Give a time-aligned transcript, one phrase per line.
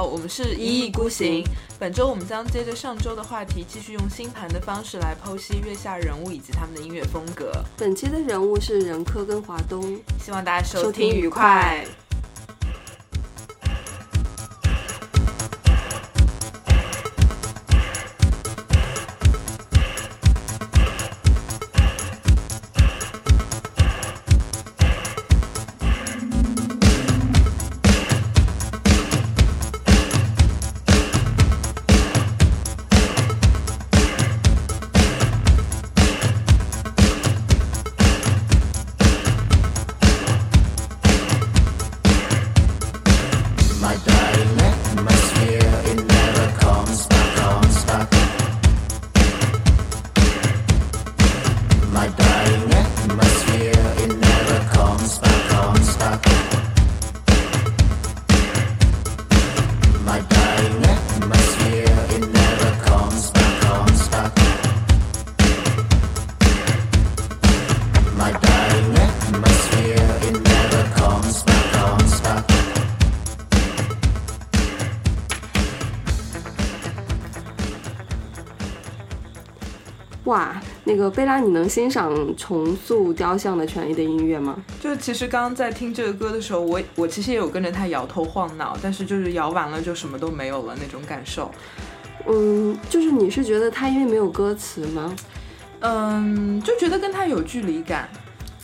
[0.00, 1.44] 好，我们是一意孤行。
[1.78, 7.52] 本周我们将接着上周的话题，继续用星盘的方式来剖析月下人物以及他们的音乐风格。
[7.76, 11.84] 本期的人物是任科跟华东，希望大家收收听愉快。
[80.90, 84.56] 那个贝拉，你能欣赏重塑雕像的权利的音乐吗？
[84.80, 91.48] 就其实刚刚在听这个歌的时候，我我其实也有跟着他摇头晃脑，但是就是摇完了就什么都没有了那种感受。
[92.26, 95.14] 嗯，就是你是觉得他因为没有歌词吗？
[95.78, 98.08] 嗯，就觉得跟他有距离感。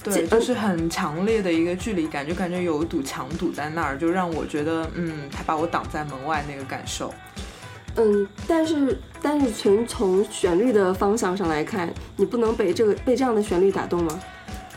[0.02, 7.14] 对，就是很强烈的一个距离感，就感觉有一堵墙堵在那儿，就让我觉得，嗯，他把我挡在门外那个感受。
[7.96, 14.20] 嗯，但是但是从从旋律的方向上来看，你不能被这个被这样的旋律打动吗？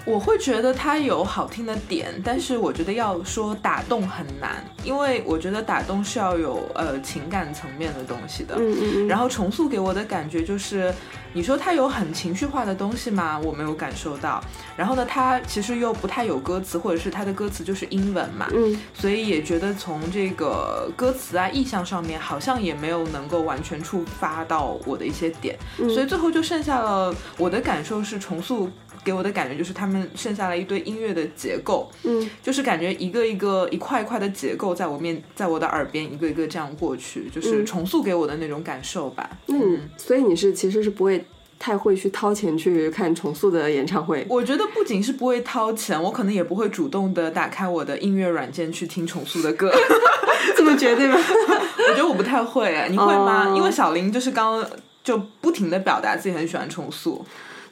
[0.05, 8.55] 我会觉得它有好听的点，但是我觉得要说打动很难，因为我觉得打动是要有呃情感层面的东西的。
[8.57, 9.07] 嗯嗯嗯。
[9.07, 10.93] 然后重塑给我的感觉就是，
[11.33, 13.39] 你说它有很情绪化的东西吗？
[13.43, 14.43] 我没有感受到。
[14.75, 28.69] 然后呢，它其实又不太有歌词，或者是它的歌词就是英文嘛，嗯所以也觉得从这个歌词啊、意象上面，好像也没有能够完全触发到我的一些点，嗯所以最后就剩下了我的感受是重塑。
[29.03, 39.29] 给我的感觉就是他们剩下了一堆音乐的结构，嗯就是感觉一个一个一块一块的结构在我面，在我的耳边一个一个这样过去，就是嗯重塑给我的那种感受吧。
[39.47, 41.25] 嗯所以你是其实是不会
[41.57, 44.25] 太会去掏钱去看重塑的演唱会。
[44.29, 49.71] 我觉得不仅是不会掏钱，我可能也不会主动的打开我的音乐软件去听重塑的歌。
[50.55, 51.17] 这么绝对吗？
[51.89, 53.47] 我觉得我不太会，你会吗？
[53.49, 54.69] 哦因为小林就是刚刚
[55.03, 57.25] 就不停的表达自己很喜欢重塑。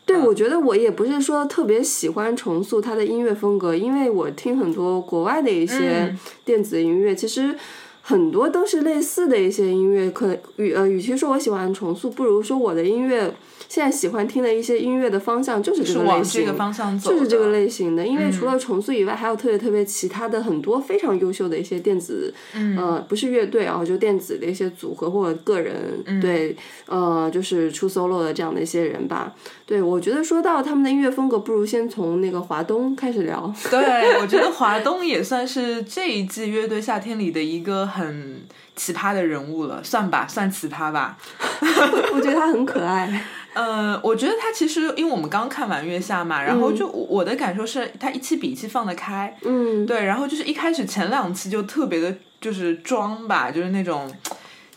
[0.07, 7.53] 对，我觉得我也不是说特别喜欢重塑他的音乐风格，因为我听很多国外的一些嗯电子音乐，其实
[8.01, 10.09] 很多都是类似的一些音乐。
[10.09, 13.33] 可能与呃，与其说我喜欢重塑，不如说我的音乐
[13.69, 18.05] 现在喜欢听的一些音乐的方向就是这个类型，往这个方向走，就是这个类型的。
[18.05, 25.75] 因为除嗯了重塑以外，还有特别特别其他的很多非常优秀的一些电子，嗯呃，不是乐队啊，就电子的一些组合或者个人，
[26.05, 29.33] 嗯对，呃，就是出 solo 的这样的一些人吧。
[29.65, 33.53] 对，我觉得说到他们的音乐风格，不如先从那个华东开始聊。
[33.69, 38.41] 对，我觉得华东也算是这一季乐队夏天里的一个很
[38.77, 41.17] 奇葩的人物了，算吧，算奇葩吧。
[42.15, 43.25] 我觉得他很可爱。
[43.57, 54.07] 呃，我觉得他其实，因为我们刚看完月下嘛，然后就我的感受是，他一期比一期放得开，嗯，对，然后就是一开始前两期就特别的，就是装吧，就是那种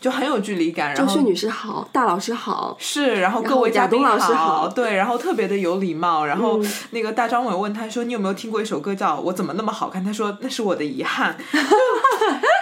[0.01, 2.75] 就很有距离感，然后周迅女士好，大老师好。
[2.79, 11.57] 是，然后各位嘉宾老师好对，然后特别的有礼貌，然后嗯那个大张伟问他说：“你有没有听过一首歌叫《我怎么那么好看》？”他说：“那是我的遗憾。”就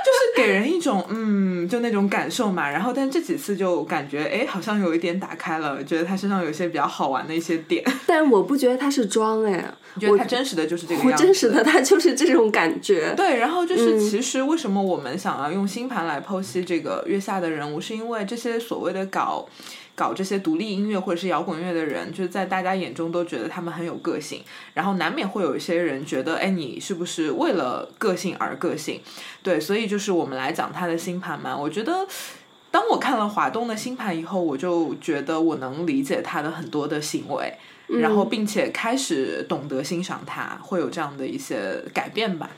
[0.09, 2.69] 就是给人一种嗯，就那种感受嘛。
[2.69, 7.83] 然后，但这几次就感觉哎，好像有一点打开了，觉得他身上有一些比较好玩的一些点。
[8.05, 9.63] 但我不觉得他是装哎，
[9.95, 11.23] 我觉得他真实的就是这个样子。
[11.23, 13.13] 真实的他就是这种感觉。
[13.15, 19.47] 对，然后就是嗯其实为什么我们想要用星盘来剖析这个月下的人物，是因为这些所谓的搞
[19.95, 24.41] 搞这些独立音乐或者是摇滚乐的人，就是在大家眼中都觉得他们很有个性，
[24.73, 29.01] 然后难免会有一些人觉得，哎，你是不是为了个性而个性？
[29.43, 32.07] 对，所以就是我们来讲他的星盘嘛，我觉得。
[32.71, 37.51] 当我看了华东的星盘以后，我就觉得我能理解他的很多的行为，
[37.89, 42.49] 然后并且开始懂得欣赏他，会有这样的一些改变吧。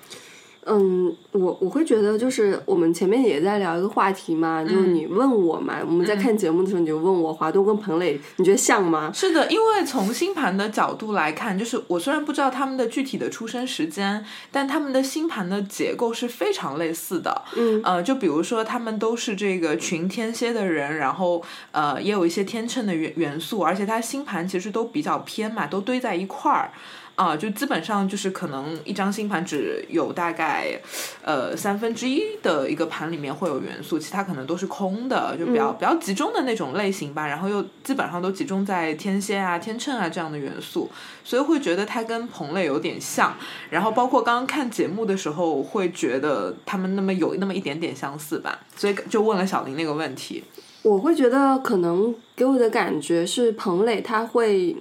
[0.65, 9.11] 嗯，我我会觉得就是我们前面也在聊一个话题嘛，就是你问我嘛，我们在看节目的时候你就问我华东跟彭磊，你觉得像吗？
[9.11, 17.41] 是的，因为从星盘的角度来看，就是我虽然不知道他们的具体的出生时间，但他们的星盘的结构是非常类似的。
[17.55, 21.41] 嗯，呃，就比如说他们都是这个群天蝎的人，然后
[21.71, 26.71] 呃也有一些天秤的元元素，而且他星盘其实都比较偏嘛，都堆在一块儿。
[27.21, 30.75] 啊，就基本上就是可能一张星盘只有大概，
[31.23, 37.27] 呃三分之一的一个盘里面会有元素，其他可能都是空的，就比较比较集中的那种类型吧。
[37.27, 40.89] 然后又基本上都集中在天蝎啊、天秤啊这样的元素，
[41.23, 43.35] 所以会觉得它跟彭磊有点像。
[43.69, 48.59] 然后包括刚刚看节目的时候，会觉得他们那么有那么一点点相似吧。
[48.75, 50.43] 所以就问了小林那个问题。
[50.81, 54.75] 我会觉得可能给我的感觉是彭磊他会。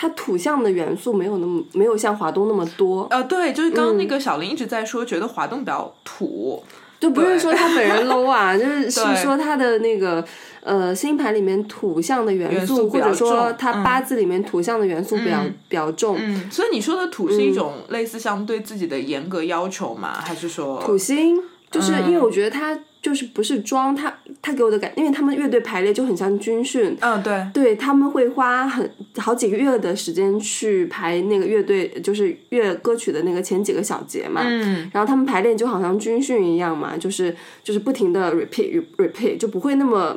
[0.00, 3.08] 它土象的元素没有那么没有像华东那么多。
[3.10, 6.62] 呃，对，就是刚刚那个小林一直在说，觉得华东比较土，
[7.00, 10.24] 就不是说他本人 low 啊，就是是说他的那个
[10.62, 16.16] 呃星盘里面土象的元素，或者说他八字里面土象的元素比较比较重。
[16.16, 20.20] 嗯，所以你说的土是一种类似像对自己的严格要求吗？
[20.24, 21.36] 还是说土星？
[21.72, 22.78] 就是因为我觉得他。
[23.00, 40.16] 就是不是装他，他给我的感，因为他们乐队排练就很像军训，嗯，对，对他们会花很好几个月的时间去排那个乐队，就是乐歌曲的那个前几个小节嘛，嗯，然后他们排练就好像军训一样嘛，就是就是不停的 repeat repeat，就不会那么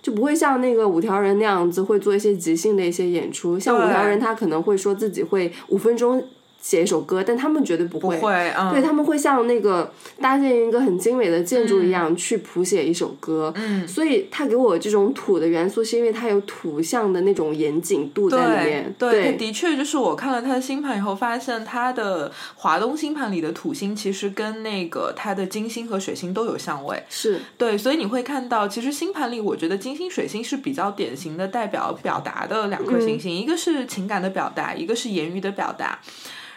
[0.00, 6.24] 就不会像那个五条人那样子会做一些即兴的一些演出，像五条人他可能会说自己会五分钟。
[6.60, 9.90] 写一首歌，但他们绝对不会，对他们会像那个
[10.20, 13.52] 搭建一个很精美的建筑一样去谱写一首歌。
[13.56, 18.94] 嗯，所以他给我这种土的元素，是因为他有土象的那种严谨度在里面。
[18.98, 27.02] 对，的确，就是我看了他的星盘以后，发现他的华东星盘里的土星其实跟那个他的金星和水星都有相位。
[27.08, 35.98] 是对，所以你会看到，其实星盘里，我觉得金星、水星是比较典型的代表表达的两颗行星，一个是情感的表达，一个是言语的表达。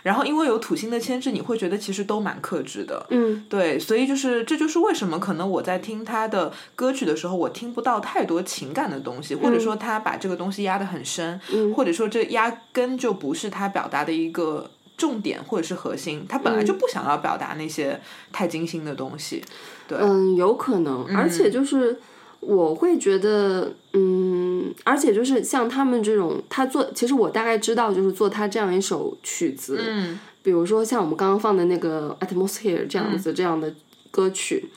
[0.03, 3.05] 然后因为有土星的牵制，你会觉得其实都蛮克制的。
[3.09, 11.39] 嗯，对，所以就是这就是为什么可能我在听他的歌曲的时候，我听不到太多情感的东西，或者说他把这个东西压得很深，
[11.75, 17.99] 或者说这压根就不是他表达的一个重点或者是核心，他本来就不想要表达那些
[18.31, 19.43] 太精心的东西。
[19.87, 21.99] 对，嗯，有可能，而且就是
[22.41, 24.73] 我会觉得，嗯。
[24.85, 33.73] 而且就是像他们这种，他做其实我大概知道，就是做他这样一首曲子，嗯，比如说像我们刚刚放的那个 atmosphere 这样子这样的
[34.11, 34.69] 歌曲，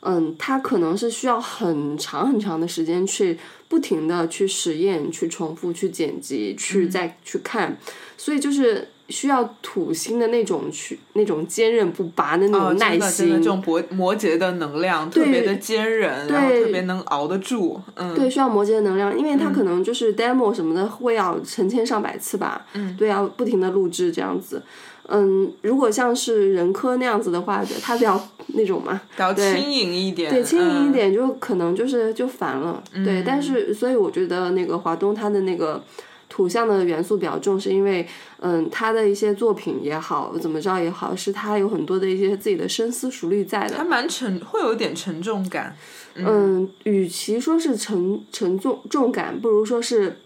[0.00, 3.38] 嗯，他可能是需要很长很长的时间去
[3.68, 7.78] 不停的去实验、去重复、去剪辑、去再去看，
[8.16, 8.88] 所以就是。
[9.08, 17.80] 需要土星的那种去那种坚韧不拔的那种耐心，这种摩摩羯的能量特别的坚韧，然后特别能熬得住。
[17.94, 22.66] 嗯，对，需要摩羯的能量，因为他可能就是 demo 什么的会要成千上百次吧。
[22.74, 24.60] 嗯，对，要不停的录制这样子。
[25.08, 32.82] 嗯，如果像是人科那样子的话，他比较那种嘛，比较轻盈一点，对，轻盈一点就可能就是就烦了。
[33.04, 35.80] 对，但是所以我觉得那个华东他的那个。
[36.28, 38.06] 土象的元素比较重，是因为，
[38.40, 43.76] 嗯，他的一些作品也好，怎么着也好，是他有很多的一些自己的深思熟虑在的。
[43.76, 45.76] 还蛮沉，会有点沉重感。
[46.14, 50.18] 嗯，与其说是沉沉重重感，不如说是。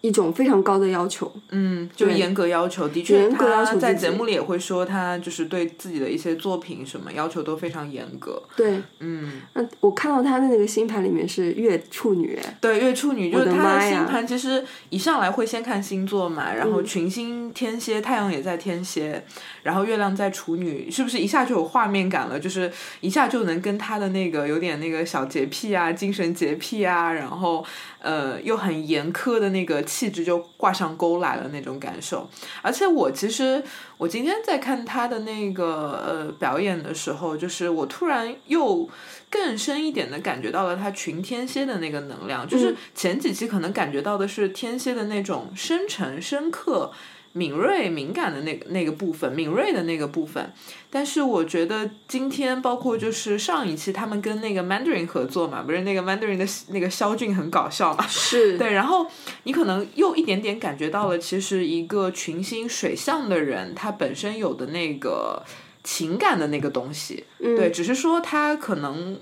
[0.00, 8.40] 一种非常高的要求，嗯，就严格要求，的确，他在节目里也会说，他就是对自己的一些作品什么要求都非常严格。
[8.54, 19.24] 对，嗯，那我看到他的那个星盘里面是月处女，对，月处女就是他的星盘，其实一上来会先看星座嘛，然后群星天蝎，太阳也在天蝎，
[19.64, 22.38] 然后月亮在处女，是不是一下就有画面感了？
[22.38, 27.64] 就是一下就能跟他的那个有点那个小洁癖啊，精神洁癖啊，然后。
[28.00, 32.28] 呃，又很严苛的那个气质就挂上钩来了那种感受，
[32.62, 33.62] 而且我其实
[33.96, 38.88] 我今天在看他的那个呃表演的时候，就是我突然又
[39.28, 46.92] 更深一点的感觉到了他群天蝎的那个能量，就是前几期可能感觉到的是天蝎的那种深沉深刻。
[47.32, 50.52] 敏锐、敏感的那个那个部分，敏锐的那个部分。
[50.90, 58.06] 但是我觉得今天，包括就是上一期他们跟那个 Mandarin 合作嘛，不是那个 Mandarin 的那个肖俊很搞笑嘛？
[58.08, 59.06] 是对，然后
[59.44, 65.44] 你可能又一点点感觉到了，其实一个群星水象的人，他本身有的那个
[65.84, 69.18] 情感的那个东西，对，只是说他可能。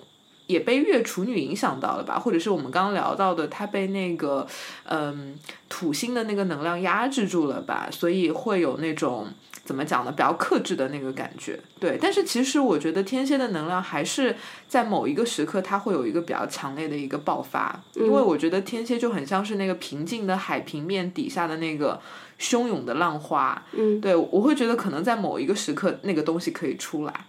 [0.47, 4.47] 也被月处女影响到了吧，或者是我们刚刚聊到的，他被那个
[4.85, 5.37] 嗯
[5.69, 9.27] 土星的那个能量压制住了吧，所以会有那种
[9.65, 11.59] 怎么讲呢，比较克制的那个感觉。
[11.81, 14.37] 对，但是其实我觉得天蝎的能量还是
[14.69, 22.01] 在某一个时刻，它会有一个比较强烈的一个爆发，因为我觉得天蝎就很像是那个平静的海平面底下的那个
[22.39, 23.61] 汹涌的浪花。
[23.73, 27.27] 嗯，对我会觉得可能在某一个时刻，那个东西可以出来。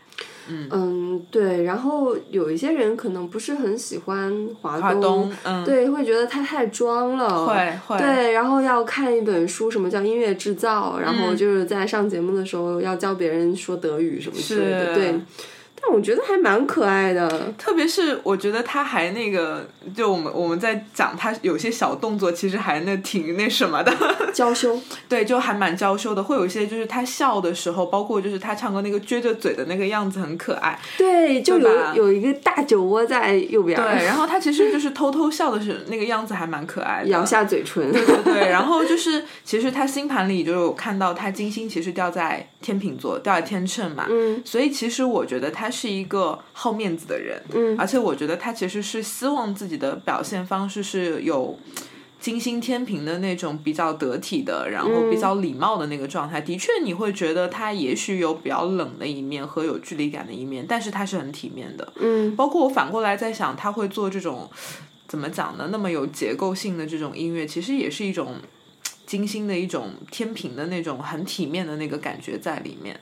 [0.49, 7.55] 嗯，对，然后有一些人可能不是很喜欢华东，嗯，对，会觉得他太装了，会。
[7.87, 15.15] 会，对，然后要看一本书，什么叫音乐制造，然后就是在上节目的时候要教别人说德语什么之类的，对。
[15.79, 23.93] 但我觉得还蛮可爱的，特别是我觉得他还那个，就我们我们在讲他有些小动作，其实还那挺那什么的，
[24.33, 26.23] 娇羞， 对，就还蛮娇羞的。
[26.23, 45.66] 会有一些就是他笑的时候，包括就是他唱歌那个撅着嘴的那个样子很可爱，对，就有有一个大酒窝在右边，对，然后他其实就是 偷偷笑的是那个样子还蛮可爱的，咬下嘴唇，对对对，然后就是其实他星盘里就有看到他金星其实掉在天秤座，掉在天秤嘛，嗯，所以其实我觉得他。
[45.67, 51.59] 他是一个好面子的人，嗯，而且我觉得他其实是希望自己的表现方式是有
[52.21, 56.39] 金星天平的那种比较得体的，然后比较礼貌的那个状态。
[56.39, 62.33] 的确，你会觉得他也许有比较冷的一面和有距离感的一面，但是他是很体面的，嗯。
[62.37, 64.49] 包括我反过来在想，他会做这种
[65.05, 65.67] 怎么讲呢？
[65.69, 68.35] 那么有结构性的这种音乐，其实也是一种
[69.05, 72.97] 金星的一种天平的那种很体面的那个感觉在里面。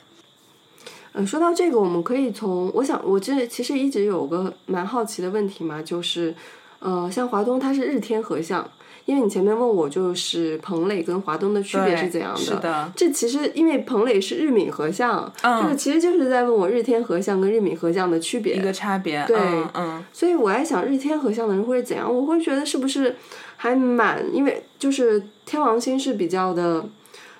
[1.18, 6.36] 嗯，说到这个，我们可以从我想，我这其实一直有个蛮好奇的问题嘛，就是，
[6.80, 8.70] 呃，像华东它是日天合相，
[9.06, 19.38] 因为你前面问我就是彭磊跟华东的区别是怎样的，是的，这其实因为彭磊是日闽合相，这个其实就是在问我日天合相跟日闽合相的区别一个差别，对，
[19.74, 23.16] 嗯，所以我在想日天合相的人会怎样，我会觉得是不是
[23.56, 26.86] 还蛮，因为就是天王星是比较的。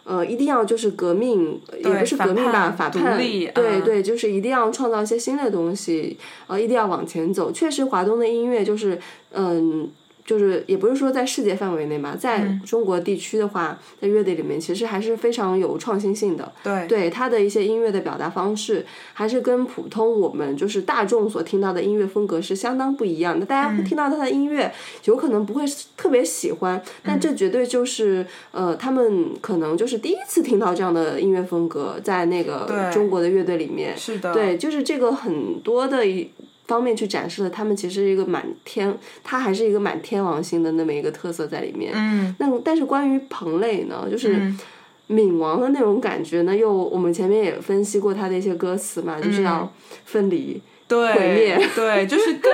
[0.06, 3.18] 呃，一定要就是革命，也不是革命吧，反叛，
[3.54, 7.52] 对对，就是一定要创造一些新的东西，呃，一定要往前走。
[7.52, 8.98] 确实，华东的音乐就是，
[9.34, 9.92] 嗯。
[10.26, 16.52] 就是也不是说在世界范围内嘛，在中国地区的话，在乐队里面其实还是非常有创新性的。
[16.64, 23.46] 对，对他的一些音乐的表达方式，还是跟普通我们就是大众所听到的音乐风格是相当不一样的。
[23.46, 25.64] 大家听到他的音乐，有可能不会
[25.96, 33.96] 特别喜欢，但这绝对就是呃，他们可能就是第一次听到这样的音乐风格，在那个中国的乐队里面。
[33.96, 34.34] 是的。
[34.34, 36.28] 对，就是这个很多的一。
[36.68, 41.92] 方面去展示了他们其实一个满天，他还是一个满天王星的那么一个特色在里面。
[41.96, 42.36] 嗯。
[42.40, 44.52] 那但是关于彭磊呢，就是
[45.08, 49.72] 冥王的那种感觉呢，又我们前面也分析过他的一些歌词嘛，就是要
[50.06, 50.62] 分离。
[50.88, 52.52] 对， 对，就是更，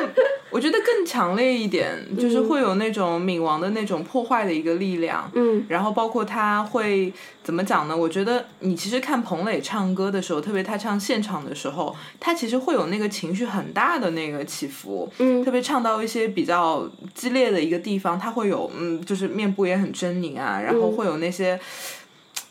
[0.51, 5.31] 我觉得更强烈一点，就是会有那种冥王的那种破坏的一个力量。
[5.33, 7.95] 嗯，然后包括他会怎么讲呢？
[7.95, 15.09] 我觉得你其实看彭磊唱歌的时候，特别他唱现场的时候，他其实会有那个情绪很大的那个起伏。
[15.19, 21.57] 嗯，特别唱到一些比较激烈的一个地方，他会有嗯，就是面部也很狰狞啊，然后会有那些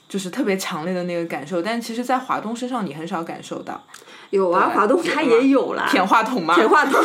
[0.09, 1.61] 就是特别强烈的那个感受。
[1.61, 3.85] 但其实，在华东身上，你很少感受到。
[4.31, 5.87] 有啊，华东他也有啦。
[5.91, 6.55] 舔话筒吗？
[6.55, 6.95] 舔话筒。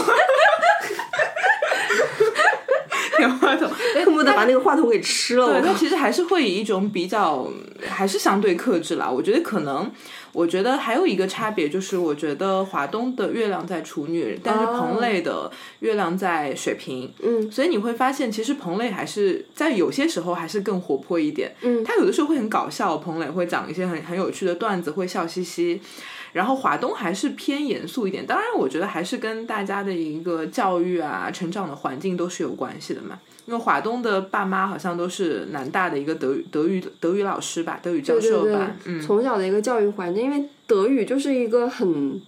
[3.17, 5.53] 舔话筒， 恨不得把那个话筒给吃了。
[5.53, 7.47] 对，他其实还是会以一种比较，
[7.87, 9.09] 还是相对克制啦。
[9.09, 9.89] 我觉得可能，
[10.33, 17.09] 我觉得还有一个差别就是，我觉得华东的月亮在处女，但是彭磊的月亮在水瓶。
[17.23, 17.49] 嗯。
[17.49, 21.55] 所以你会发现，其实彭磊还是在有些时候还是更活泼一点。
[21.61, 21.81] 嗯。
[21.85, 25.81] 他有的时候会很搞笑，彭磊会讲一些很很有趣的段子，会笑嘻嘻。
[26.35, 33.17] 然后华东还是偏严肃一点，当然我觉得还是跟大家的一个教育啊、成长的环境都是有关系的嘛。
[33.45, 42.21] 因为华东的爸妈好像都是南大的一个德语德语德语老师吧，德语教授吧，嗯，从小的一个教育环境，因为德语就是一个很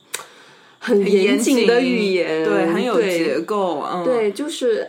[0.79, 4.87] 很严谨的语言，对，很有结构，嗯，对，就是。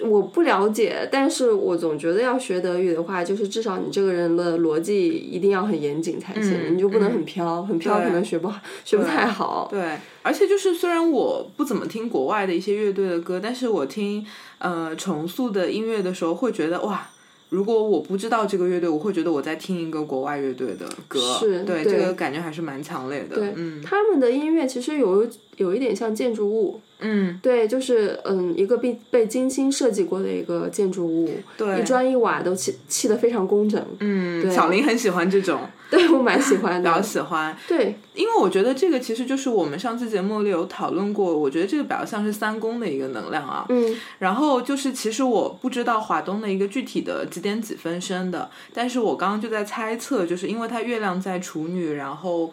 [0.00, 9.68] 我不了解，但是我总觉得要学德语的话，就是至少你这个人的逻辑一定要很严谨才行，你就不能很飘，很飘可能学不好，学不太好。
[9.70, 14.26] 对，而且就是虽然我不怎么听国外的一些乐队的歌，但是我听
[14.58, 17.08] 呃重塑的音乐的时候，会觉得哇
[17.54, 23.36] 如果我不知道这个乐队，我会觉得我在听一个国外乐队的歌，对是对这个感觉还是蛮强烈的。
[23.36, 23.80] 对，嗯。
[23.80, 25.24] 他们的音乐其实有
[25.56, 31.80] 有一点像建筑物，嗯，对，就是嗯，一个被被精心设计过的一个建筑物，对。
[31.80, 35.60] 一砖一瓦都砌砌得非常工整，嗯，小林很喜欢这种，
[35.94, 37.02] 对我蛮喜欢的比较。
[37.02, 43.64] 喜欢，对，因为我觉得这个其实就是我们上次节目里有讨论过，我觉得这个比较像是三宫的一个能量啊。
[43.68, 52.52] 嗯然后就是，其实我不知道华东的一个具体的几点几分生的，但是我刚刚就在猜测，就是因为它月亮在处女，然后。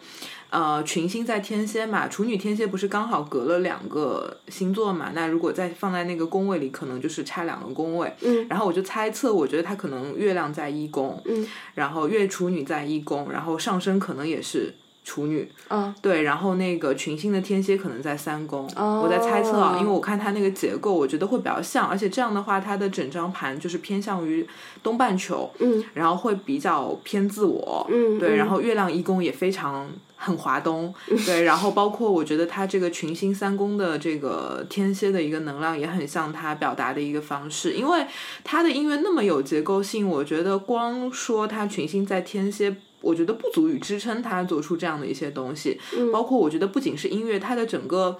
[0.52, 5.12] 呃，群星在天蝎嘛，处女天蝎不是刚好隔了两个星座嘛？
[5.14, 8.12] 那如果再放在那个宫位里，可能就是差两个宫位。
[8.20, 24.46] 嗯然后我就猜测，我觉得它可能月亮在一宫，嗯然后月处女在一宫，然后上升可能也是处女，啊对，然后那个群星的天蝎可能在三宫，哦我在猜测啊，因为我看它那个结构，我觉得会比较像，而且这样的话，它的整张盘就是偏向于
[24.82, 29.90] 东半球，嗯然后会比较偏自我，嗯对然后月亮一宫也非常
[30.22, 30.94] 很华东，
[31.26, 38.06] 对，然后包括我觉得他这个群星三宫的这个天蝎的一个能量也很像他表达的一个方式，因为
[38.44, 42.76] 他的音乐那么有结构性，我觉得光说他群星在天蝎。
[43.02, 45.76] 我觉得不足以支撑他做出这样的一些东西，
[46.12, 48.16] 包括我觉得不仅是音乐，他的整个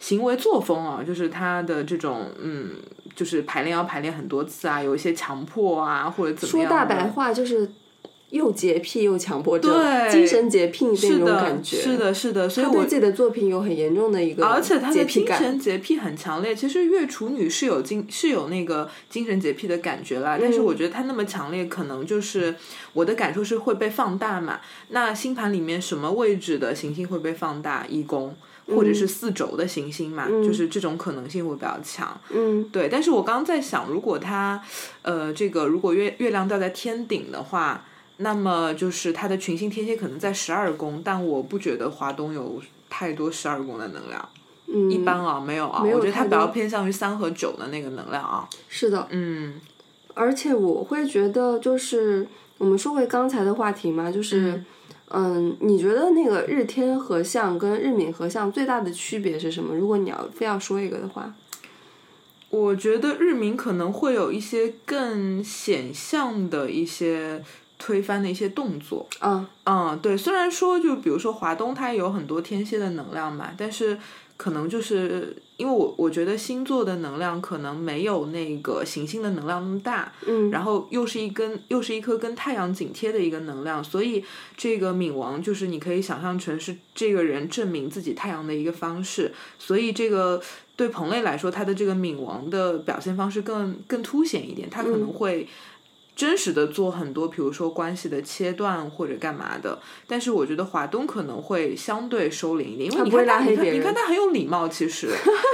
[0.00, 2.72] 行为作风啊，就是他的这种嗯，
[3.14, 6.76] 就是排练要排练很多次啊，有一些强迫啊，或者怎么样说。
[6.76, 7.70] 大白话就是
[8.30, 11.76] 又洁癖又强迫症，对精神洁癖那种感觉。
[11.76, 15.26] 是的，是的，所以我对自己的作品有很严重的一个而且他的精。
[15.26, 16.54] 神洁癖很强烈。
[16.54, 22.54] 其实月处女是有精是有那个精神洁癖的感觉啦，但是嗯我觉得他那么强烈，可能就是
[22.92, 24.60] 我的感受是会被放大嘛。
[24.88, 27.86] 那星盘里面什么位置的行星会被放大？
[27.88, 28.34] 一宫。
[28.68, 32.20] 或者是四轴的行星嘛，就是这种可能性会比较强。
[32.30, 34.60] 嗯对，但是我刚刚在想，如果它，
[35.02, 37.84] 呃，这个如果月月亮掉在天顶的话，
[38.18, 44.28] 那么就是它的群星天蝎可能在十二宫，但我不觉得华东有太多十二宫的能量，
[44.66, 48.48] 嗯，一般啊，没有啊，有我觉得它比较偏向于三和九的那个能量啊。
[48.68, 49.60] 是的，嗯。
[50.14, 52.26] 而且我会觉得，就是
[52.56, 54.64] 我们说回刚才的话题嘛，就是，
[55.08, 55.54] 嗯。
[55.60, 59.74] 你觉得那个日天合相跟日冥合相最大的区别是什么？
[59.74, 61.34] 如果你要非要说一个的话，
[62.48, 67.44] 我觉得日冥可能会有一些更显象的一些
[67.78, 69.06] 推翻的一些动作。
[69.20, 73.98] 嗯，嗯，对，虽然说就比如说华东它也有很多天蝎的能量嘛，但是
[74.36, 84.22] 可能就是因为我我觉得星座的能量可能没有那个行星的能量那么大，嗯，然后又是一根又是一颗跟太阳紧贴的一个能量，所以
[84.56, 90.42] 这个冥王就是你可以想象成是这个人证明自己太阳的一个方式，所以这个
[90.76, 95.48] 对彭磊来说，他的这个冥王的表现方式更更凸显一点，他可能会。
[96.16, 105.10] 真实的做很多，比如说关系的切断或者干嘛的，但是我觉得华东可能会相对收敛一点，因为你看他，你看，他很有礼貌，其实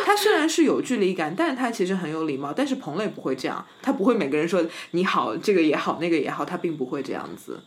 [0.07, 2.53] 他虽然是有距离感，但是他其实很有礼貌。
[2.55, 7.59] 但是彭磊不会这样，他不会每个人说你好，这个也好，那个也好，他并不会这样子。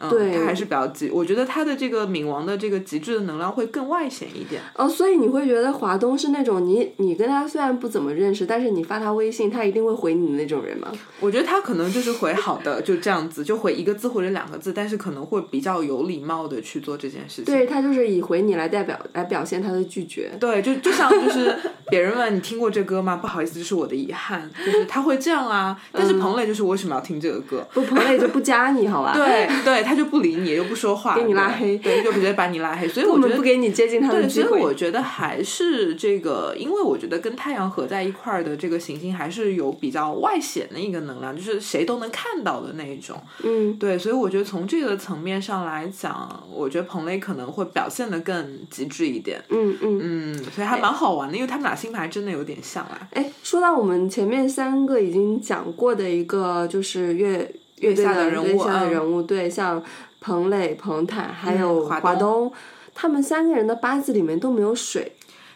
[0.00, 4.60] 嗯，对他还是比较极，我觉得他的这个冥王的这个极致的能量会更外显一点。
[4.74, 10.90] 哦，所以你会觉得华东是那种你你跟他虽然不怎么认识，但是你发他微信，他一定会回你的那种人吗？
[11.20, 17.44] 我觉得他可能就是回好的，就这样子，就回一个字或者两个字，但是可能会比较有礼貌的去做这件事情。
[17.44, 20.30] 对他就是以回你来代表来表现他的拒绝。
[20.40, 21.54] 对，就就像就是
[21.90, 23.16] 别人问你听过这歌吗？
[23.16, 25.78] 不好意思，这是我的遗憾， 就是他会这样啊。
[25.92, 27.66] 但是彭磊就是为什么要听这个歌？
[27.74, 29.12] 不，彭磊就不加你好吧？
[29.14, 32.86] 对对，他就不理你，又不说话，给你拉黑对，就直接把你拉黑。
[32.86, 34.48] 所以我觉得不给你接近他的对，机会。
[34.50, 43.20] 所以我觉得还是这个，因为我觉得跟太阳合在一块儿的这个行星还是有比较外显的一个能量，就是谁都能看到的那一种。
[43.42, 49.42] 嗯，对，所以我觉得从这个层面上来讲，我觉得彭磊可能会表现的更极致一点。
[49.48, 50.00] 嗯嗯。
[50.02, 53.08] 嗯，所以还蛮好玩的，因为他们俩星盘真的有点像啊。
[53.12, 59.82] 哎，说到我们前面三个已经讲过的一个，就是月乐队下的人物月下的嗯人物，对，像
[60.20, 62.50] 彭磊、彭坦还有华华东
[62.94, 65.12] 他们三个人的八字里面都没有水。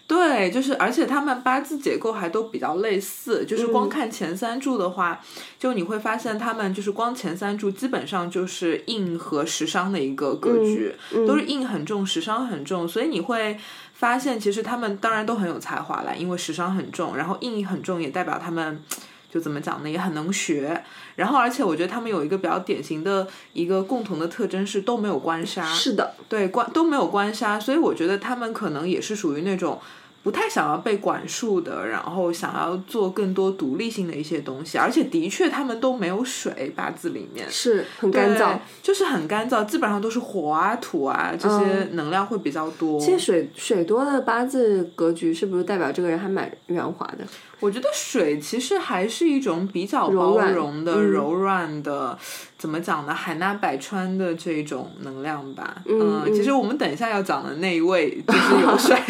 [0.07, 5.19] 对，就是而且他们八字结构还都比较类似，就是光嗯看前三柱的话，
[5.59, 13.57] 就你会发现他们就是光前三柱基本上就是印和食伤的一个格局，嗯都是印很重，食伤很重，所以你会
[13.95, 18.83] 发现其实他们当然都很有才华了，因为食伤很重，然后印很重也代表他们。
[19.35, 20.81] 就怎么讲呢，也很能学，
[21.17, 29.81] 然后而且我觉得他们有一个比较典型的一个共同的特征是都没有官杀，是的，对官都没有官杀，所以我觉得他们可能也是属于那种
[30.23, 43.01] 不太想要被管束的，然后想要做更多独立性的一些东西，而且的确他们都没有水，八字里面是很干燥，就是很干燥，基本上都是火啊、土啊这些能量会比较多。
[43.01, 47.25] 嗯其实水水多的八字格局是不是代表这个人还蛮圆滑的？
[47.65, 52.19] 我觉得水其实还是一种比较包容的、嗯柔软的，
[52.59, 53.15] 怎么讲呢？
[53.15, 55.83] 海纳百川的这种能量吧。
[55.87, 58.95] 嗯嗯其实我们等一下要讲的那一位就是有 水。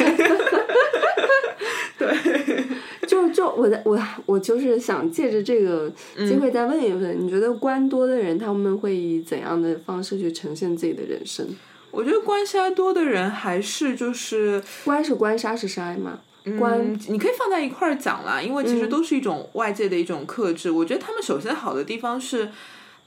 [3.09, 11.47] 就就我在我我就是想借着这个嗯机会再问一问，你觉得官多的人他们会以怎样的方式去呈现自己的人生？
[11.91, 16.21] 我觉得官杀多的人还是就是官是官，杀是杀嘛？
[16.59, 20.71] 官嗯，你可以放在一块儿讲啦，因为其实都是一种外界的一种克制。
[20.71, 22.51] 我觉得他们首先好的地方是，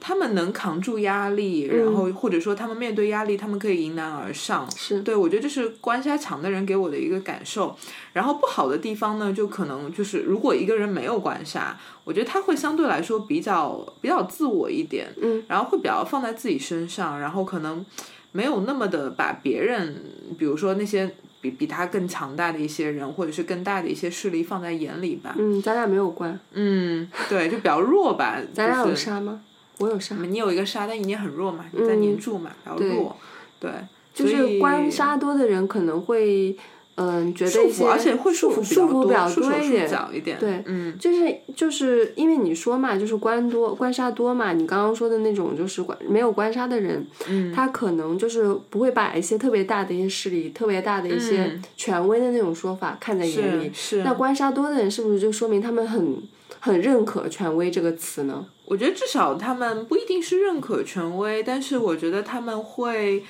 [0.00, 4.68] 他们能扛住压力，然后或者说他们面对压力，他们可以迎难而上。
[4.76, 7.76] 是对，我觉得这是官杀强的人给我的一个感受。
[8.12, 17.84] 然后不好的地方呢，就可能就是如果一个人没有官杀，我觉得他会相对来说比较比较自我一点，嗯，然后会比较放在自己身上，然后可能
[18.32, 20.02] 没有那么的把别人，
[20.38, 25.34] 比如说那些比比他更强大的一些人，或者是更大的一些势力放在眼里吧。
[25.38, 28.36] 嗯，咱俩没有关，嗯，对，就比较弱吧。
[28.54, 29.40] 咱俩有就是杀吗？
[29.78, 33.16] 我有杀，你有一个杀，但你也很弱嘛，你在黏住嘛，比较弱。
[33.60, 33.70] 对，
[34.12, 36.56] 就是官杀多的人可能会。
[37.00, 40.36] 嗯，觉得束一些缚，而且会束缚束缚比较多一点。
[40.36, 53.70] 对，嗯，就是就是因为你说嘛，就是官多官杀多嘛，你刚刚说的那种就是官没有官杀的人，嗯，他可能就是不会把一些特别大的一些势力、特别大的一些嗯权威的那种说法看在眼里。
[53.72, 56.20] 是是那官杀多的人是不是就说明他们很
[56.58, 58.44] 很认可权威这个词呢？
[58.64, 63.22] 我觉得至少他们不一定是认可权威，但是我觉得他们会，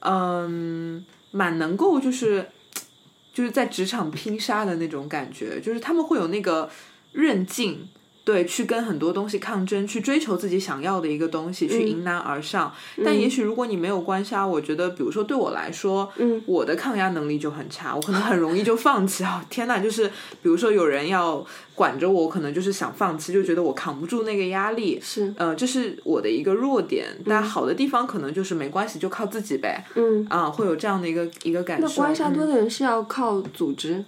[0.00, 2.44] 嗯，蛮能够就是
[3.32, 6.70] 就是在职场拼杀的那种感觉，就是他们会有那个
[7.12, 7.88] 韧劲。
[8.24, 12.72] 对，去跟很多东西抗争，去追求自己想要的一个东西，去迎难而上。
[13.04, 19.44] 但也许如果你没有关杀，我觉得，比如说对我来说，嗯，我的抗压能力就很差，我可能很容易就放弃啊！
[19.50, 25.00] 天哪，就是比如说有人要管着我，我可能就是想放弃，就觉得我扛不住那个压力。
[25.02, 29.84] 是，呃，这是我的一个弱点，但好的地方可能就是没关系，就靠自己呗。
[29.96, 31.88] 嗯，啊，会有这样的一个一个感受。
[31.88, 34.04] 那关杀多嗯的人是要靠组织，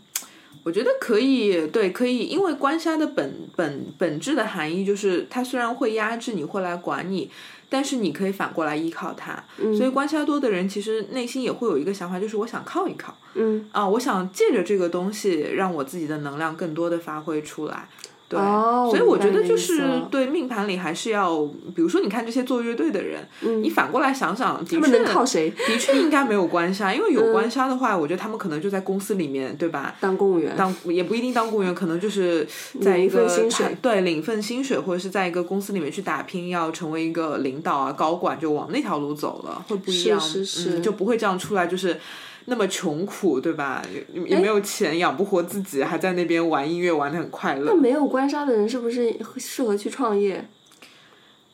[0.64, 7.30] 我觉得可以，对，可以，因为官杀的本本本质的含义就是，它虽然会压制你，会来管你，
[7.68, 9.44] 但是你可以反过来依靠它。
[9.58, 17.86] 嗯所以官杀多的人其实内心也会有一个想法，就是我想靠一靠嗯，啊，我想借着这个东西让我自己的能量更多的发挥出来。
[18.28, 23.26] 对，哦所以我觉得就是对命盘里还是要，比如说你看这些做乐队的人，
[23.62, 25.50] 你反过来想想，他们确能靠谁？
[25.50, 29.94] 的确应该没有官杀，因为嗯有官杀的话，我觉得他们可能就在公司里面，对吧？
[30.00, 32.46] 当公务员，当也不一定当公务员，可能就是
[32.80, 42.00] 在一份个薪水对领份薪水，或者是在一个公司里面去打拼，要成为一个领导啊、高管，就往那条路走了，会不一样，是是嗯，就不会这样出来，就是。
[42.46, 43.82] 那么穷苦，对吧？
[43.92, 47.74] 也也没有钱养不活自己，还在那边玩音乐玩的很快乐那。
[47.74, 50.46] 没有官杀的人是不是适合去创业？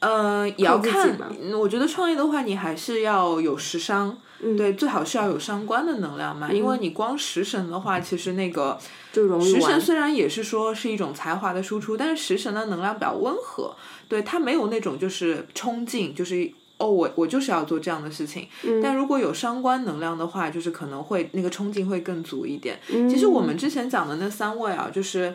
[0.00, 1.16] 呃，也要看
[1.58, 6.50] 我觉得创业的话，你还是要有食伤，嗯对，最好是要有伤官的能量嘛。
[6.50, 8.78] 因为你光食神的话，其实那个
[9.12, 13.76] 就容易食神虽然也是说是一种才华的输出，但是食神的能量比较温和，
[14.08, 16.50] 对它没有那种就是冲劲，就是。
[16.80, 22.80] 哦，我我就是要做这样的事情，嗯但如果有伤官能量的话，就是可能会那个冲劲会更足一点。
[22.90, 25.34] 嗯其实我们之前讲的那三位啊，就是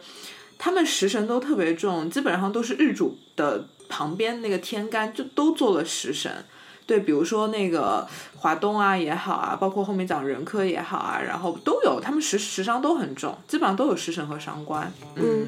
[0.58, 6.31] 他们食神都特别重，基本上都是日主的旁边那个天干就都做了食神。
[6.88, 14.91] 对，比如说那个华东啊也好啊，包括后面讲人科也好啊，然后都有，他们食食伤都很重，基本上都有食神和伤官。
[15.15, 15.47] 嗯，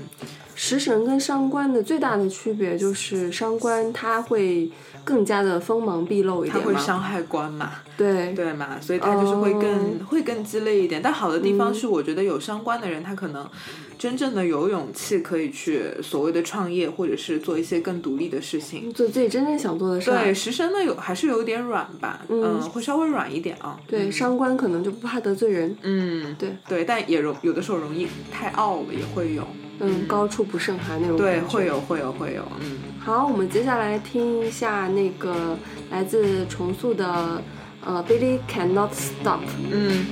[0.55, 4.67] 食神跟伤官的最大的区别就是伤官它会
[5.07, 11.01] 更加的锋芒毕露一它会伤害官嘛，对对嘛，所以他就是会更、哦会更激烈一点。
[11.01, 13.47] 但好的地方是，我觉得有伤官的人，他可能
[13.97, 18.91] 真正的有勇气可以去所谓的创业，或者是做一些更独立的事情。
[18.91, 20.23] 做自己真正想做的事儿。
[20.23, 23.79] 对，食神呢有还是有点软吧，嗯，会稍微软一点啊。
[23.87, 29.47] 对，伤官可能就不怕得罪人，嗯，对对，但也容有的时候容易太傲了，也会有。
[29.80, 32.78] 嗯，高处不胜寒那种对，感觉会有会有会有，嗯。
[33.00, 35.58] 好，我们接下来听一下那个
[35.90, 37.42] 来自重塑的
[37.84, 39.40] 呃 Billy Cannot Stop。
[39.70, 40.06] 嗯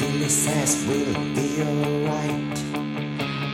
[0.00, 2.58] Billy says we'll be alright.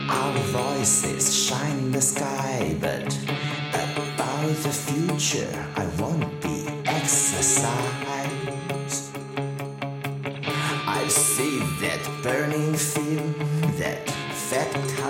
[0.09, 3.15] Our voices shine in the sky, but
[3.71, 7.67] about the future, I won't be exercised.
[8.07, 8.25] I
[10.87, 12.62] I see that burning field, that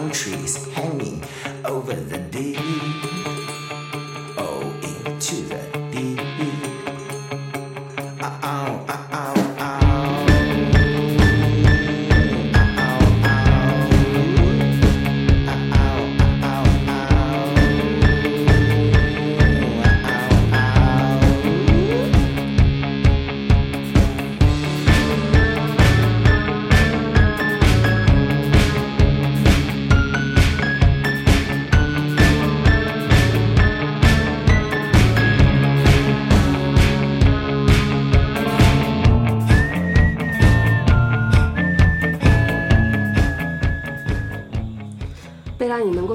[0.05, 1.23] fat countries hanging
[1.64, 3.13] over the deep.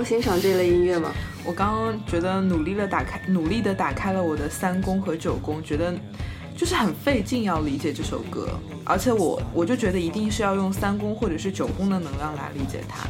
[0.10, 1.12] 欣赏这类音乐吗？
[1.46, 5.94] 我刚刚觉得努力的打开，努力的打开了我的三宫和九宫，觉得
[6.58, 8.50] 就是很费劲要理解这首歌，
[8.84, 13.08] 而且我我就觉得一定是要用三宫或者是九宫的能量来理解它。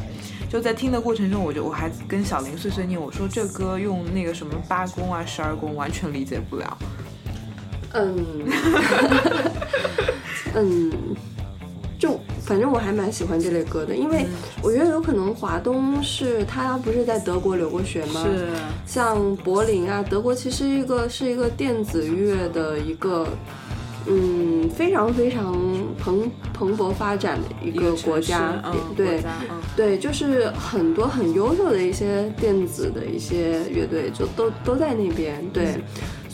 [0.50, 6.78] 就在听的过程中，我就我还跟小林碎碎念，我说这歌用那个什么八宫啊、十二宫完全理解不了。
[7.94, 8.46] 嗯，
[10.54, 11.39] 嗯，就
[12.50, 14.26] 反正我还蛮喜欢这类歌的，因为
[14.60, 18.24] 我觉得有可能华东是他不是在德国留过学吗？
[18.24, 18.48] 是，
[18.84, 23.28] 像柏林啊，德国其实一个是一个电子乐的一个。
[24.06, 25.54] 嗯，非常非常
[26.02, 29.22] 蓬蓬勃发展的一个国家，嗯、对、
[29.76, 35.64] 对，就是很多很优秀的一些电子的一些乐队，就都都在那边，对。
[35.66, 35.82] 嗯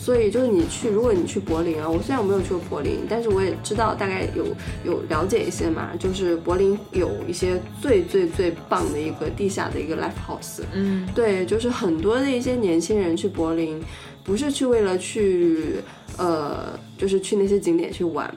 [0.07, 4.45] 所以就是你去，如果你去柏林啊，我虽然我没有去过柏林，但是我也知道大概有
[4.85, 5.89] 有了解一些嘛。
[5.99, 13.83] 就是柏林有一些最最最棒的一个地下的一个 life house，嗯，对，就是很多的一些年轻人去柏林，
[14.23, 15.81] 不是去为了去
[16.17, 18.33] 呃，就是去那些景点去玩，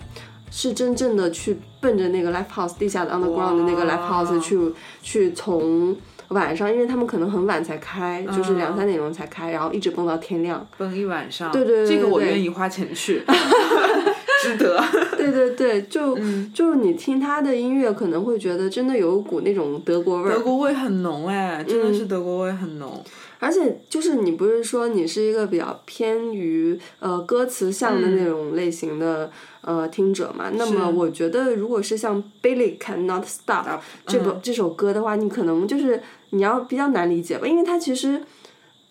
[0.50, 4.58] 是真正的去奔着那个 life house 地下的 underground 的那个 life house 去
[5.02, 5.96] 去从。
[6.30, 10.66] 晚上，因为他们可能很晚才开，嗯就是两三点钟才开，然后一直蹦到天亮。
[10.76, 13.22] 蹦一晚上，对对对这个我愿意花钱去，
[14.42, 14.82] 值得。
[15.16, 20.34] 对对对，就、嗯就是你听他的音乐，可能会觉得真的有一股那种德国味儿。
[20.34, 23.02] 德国味很浓哎，真的是德国味很浓。
[23.38, 29.30] 而且就是你不是说你是一个比较偏于呃歌词向的那种类型的、
[29.62, 30.50] 呃听者嘛？
[30.56, 33.64] 那么我觉得如果是像 Billy Cannot Stop
[34.06, 35.98] 这部、这首歌的话，你可能就是
[36.30, 38.22] 你要比较难理解吧，因为它其实。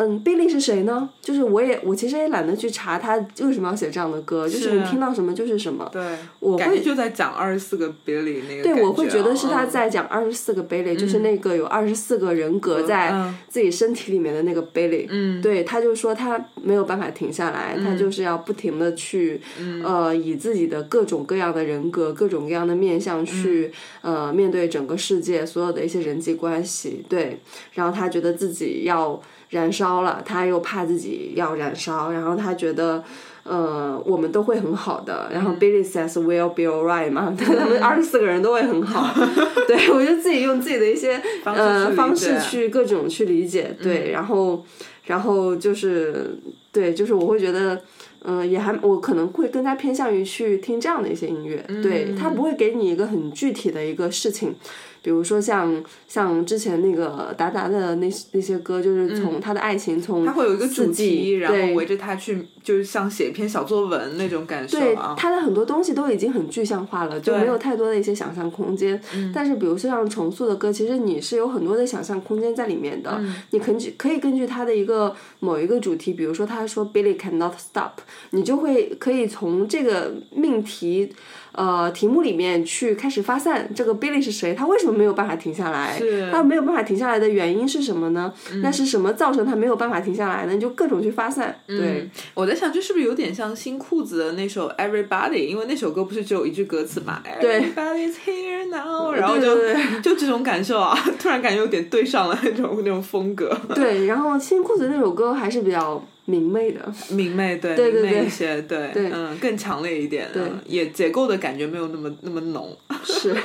[0.02, 1.10] 嗯，Billy 是谁呢？
[1.20, 5.90] 就是我也我其实也懒得去查他为什么要写这样的歌，就是你听到什么就是什么。
[5.92, 6.02] 对，
[6.40, 8.64] 我会感觉就在讲二十四个 Billy 那个。
[8.64, 15.06] 对，我会觉得是他嗯在讲二十四个 Billy，、就是那个有二十四个人格在嗯自己身体里面的那个 Billy。
[15.10, 23.70] 嗯，对，他就说他没有办法停下来，他就是要不停的去，嗯呃，以自己的各种各样的人格、各种各样的面相去，
[24.04, 27.04] 嗯呃，面对整个世界所有的一些人际关系。
[27.10, 27.42] 对，
[27.74, 33.04] 然后他觉得自己要燃烧了，他又怕自己要燃烧，然后他觉得。
[33.44, 35.28] 呃，我们都会很好的。
[35.34, 39.12] 然嗯后 Billy says we'll be alright 嘛，他们二十四个人都会很好。
[39.66, 44.64] 对我就自己用自己的一些呃方式去各种去理解，对，然后
[45.06, 46.38] 然后就是
[46.72, 47.82] 对，就是我会觉得。
[48.22, 54.54] 嗯，也还我可能会更加偏向于去听这样的一些音乐，对，它不会给你一个很具体的一个事情，
[55.02, 65.30] 比如说像像之前那个达达的那那些歌，就是从他的爱情从他会有一个主题，然后围着他去，就是像写一篇小作文那种感受对他。
[65.30, 69.00] 的很多东西都已经很具象化了，就没有太多的一些想象空间。
[69.14, 73.16] 嗯但是，比如说像重塑的歌，其实你是有很多的想象空间在里面的。
[73.20, 78.00] 嗯你根据可以根据他的一个某一个主题，比如说他说 Billy cannot stop，
[78.32, 81.14] 你就会可以从这个命题。
[81.54, 84.54] 呃，题目里面去开始发散，这个 Billy 是谁？
[84.54, 85.98] 他为什么没有办法停下来？
[85.98, 88.32] 是他没有办法停下来的原因是什么呢？
[88.52, 90.54] 嗯那是什么造成他没有办法停下来呢？
[90.54, 91.60] 你就各种去发散。
[91.68, 95.48] 对，我在想，这是不是有点像新裤子的那首 Everybody？
[95.48, 99.56] 因为那首歌不是只有一句歌词嘛对，Everybody's here now，然后就
[100.02, 106.94] 就这种感受啊， 突然感觉有点对上了那种那种风格，对，然后新裤子那首歌还是比较明媚的。
[107.10, 108.12] 明媚对对对对。
[108.12, 109.10] 明媚一些，对对。
[109.12, 110.44] 嗯，更强烈一点，对。
[110.44, 112.78] 嗯也结构的感觉没有那么那么浓。
[113.04, 113.36] 是，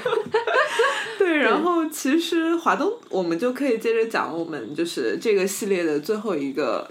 [1.18, 6.86] 对，然后其实华东，我们就可以接着讲我们就是这个系列的最后一个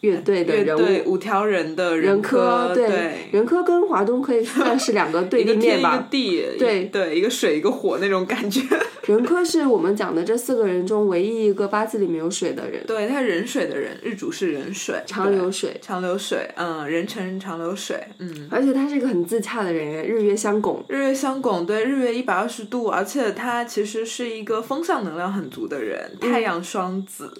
[0.00, 1.12] 乐队的人乐队物。
[1.12, 6.06] 五条人的人科，对，人科跟华东可以 算是两个对一个天一个。
[6.10, 8.62] 地，对对，一个水一个火那种感觉。
[9.06, 18.48] 人科是我们讲的这四个人中唯一一个八字里面有水的人，对，他人水的人，日主是人水，长流水，长流水，嗯，壬辰长流水，嗯。
[18.50, 20.84] 而且他是一个很自洽的人，日月相拱。
[20.88, 27.32] 日月相拱，对，日月一百二十度，而且他其实是一个风向能量很足的人，太阳双子，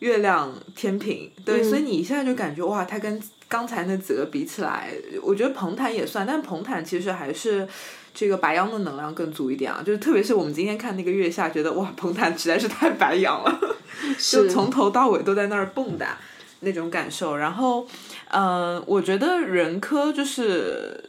[0.00, 4.90] 月亮天平，对，所以你一下就感觉哇，它跟刚才那几个比起来，
[5.22, 7.66] 我觉得彭坦也算，但彭坦其实还是
[8.12, 13.76] 这个白羊的能量更足一点啊，就是特别是我们今天看那个月下，觉得哇，彭坦实在是太白羊了，
[14.18, 16.06] 就从头到尾都在那儿蹦跶
[16.60, 17.36] 那种感受。
[17.36, 17.86] 然后，
[18.30, 21.02] 嗯、我觉得人科就是。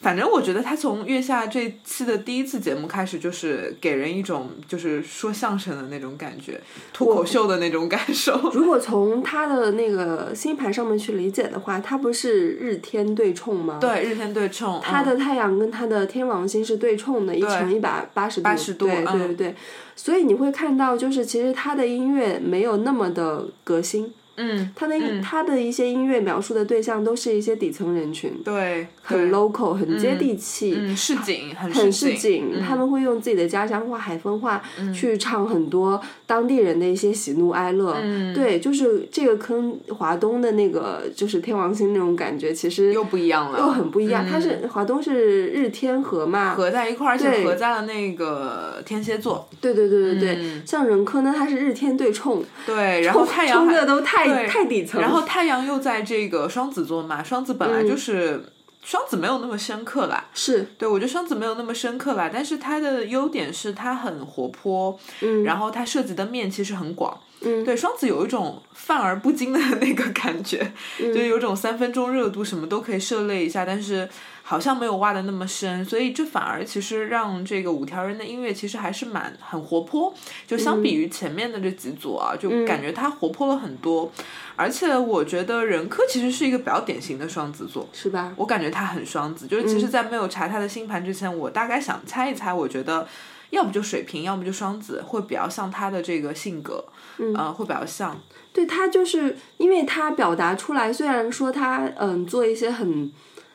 [0.00, 6.58] 反正我觉得他从月下这期的第一次节目开始，就是给人一种就是说相声的那种感觉，
[6.92, 8.32] 脱口秀的那种感受。
[8.54, 18.48] 如果从他的那个星盘上面去理解的话，他不是日天对冲吗？，对，日天对冲，嗯他的太阳跟他的天王星是对冲的，一乘一百八十度。
[18.48, 19.54] 80度对对对，
[19.94, 30.74] 所以你会看到，就是其实他的音乐没有那么的革新，嗯，他的、他的一些音乐描述的对象都是一些底层人群，对，很 local，很接地气。
[30.76, 32.62] 嗯，市井，很很市市井，嗯。
[32.62, 34.62] 他们会用自己的家乡话、海风话、
[34.94, 37.96] 去唱很多当地人的一些喜怒哀乐。
[38.00, 44.24] 嗯对，就是这个坑华东的那个就是天王星那种感觉，其实又不一样了，又很不一样。
[44.24, 50.36] 它是华东是日天合嘛，合在一块儿，而且对合在了那个天蝎座，对对对对对。
[50.36, 55.00] 嗯像人科呢，它是日天对冲，对，然后太阳冲还的都太对太底层。
[55.00, 58.40] 然后太阳又在这个双子座嘛，双子本来嗯就是。
[58.82, 60.66] 双子没有那么深刻啦，是。
[60.78, 65.44] 对我觉得双子没有那么深刻啦，但是它的优点是它很活泼，嗯。
[65.44, 67.62] 然后它涉及的面其实很广，嗯。
[67.64, 71.12] 对，双子有一种泛而不精的 那个感觉，嗯。
[71.12, 74.08] 就是有种三分钟热度，什么都可以涉猎一下，但是
[74.50, 80.12] 好像没有挖的那么深，所以这反而其实让这个五条人的音乐其实还是蛮很活泼，
[80.44, 84.10] 就相比于前面的这几组啊，就感觉他活泼了很多，
[84.56, 88.32] 而且我觉得任科其实是一个比较典型的双子座，是吧？
[88.34, 93.06] 我感觉他很双子，就是其实，在没有查他的星盘之前，我大概想猜一猜，我觉得
[93.50, 96.84] 要不就水瓶，要么就双子，会比较像他的这个性格，
[97.18, 98.20] 嗯、呃，会比较像。
[98.52, 103.08] 对他就是因为他表达出来，虽然说他嗯做一些很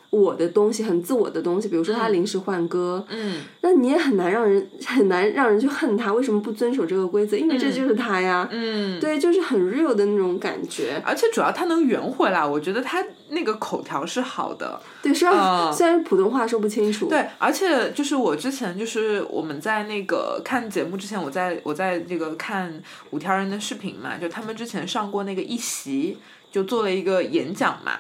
[0.10, 7.36] 我的东西，很自我的东西，比如说他临时换歌，嗯，那你也很难让人很难让人去恨他，为什么不遵守这个规则？
[7.36, 11.02] 因为这就是他呀，嗯，对，就是很 real 的那种感觉。
[11.06, 14.80] 而且主要他能圆回来，我觉得他那个口条是好的。
[15.02, 26.18] 对，虽然、嗯虽然普通话说不清楚，对，而且就是我之前就是我们在那个看节目之前，我在我在这个看五条人的视频嘛，就他们之前上过那个一席，
[26.52, 28.00] 就做了一个演讲嘛。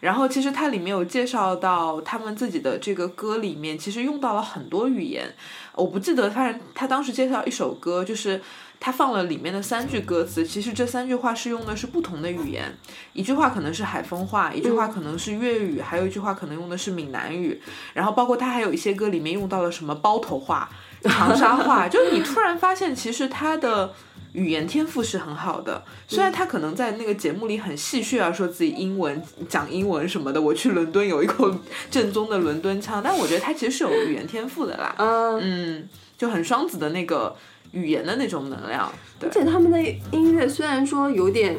[0.00, 5.34] 然后其实它里面有介绍到他们自己的这个歌里面，其实用到了很多语言。
[5.74, 8.40] 我不记得，反正他当时介绍一首歌，就是
[8.78, 12.76] 他放了里面的三句歌词，其实这三句话是用的是不同的语言，
[13.12, 17.60] 一句话可能是海风话，一句话可能是粤语，还有一句话可能用的是闽南语。
[17.92, 20.68] 然后包括他还有一些歌里面用到了什么包头话、
[21.02, 23.92] 长沙话， 就你突然发现其实他的。
[24.32, 31.54] 语言天赋是很好的，虽然他可能在那个节目里很戏谑啊，说自己英文讲英文什么的，我去伦敦有一口
[31.90, 37.34] 正宗的伦敦腔， 但我觉得他其实是有语言天赋的啦，嗯，嗯，就很双子的那个
[37.72, 39.28] 语言的那种能量，对。
[39.28, 41.56] 而，且他们的音乐虽然说有点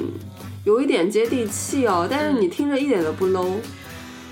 [0.64, 3.56] 有一点接地气哦，但是你听着一点都不 low。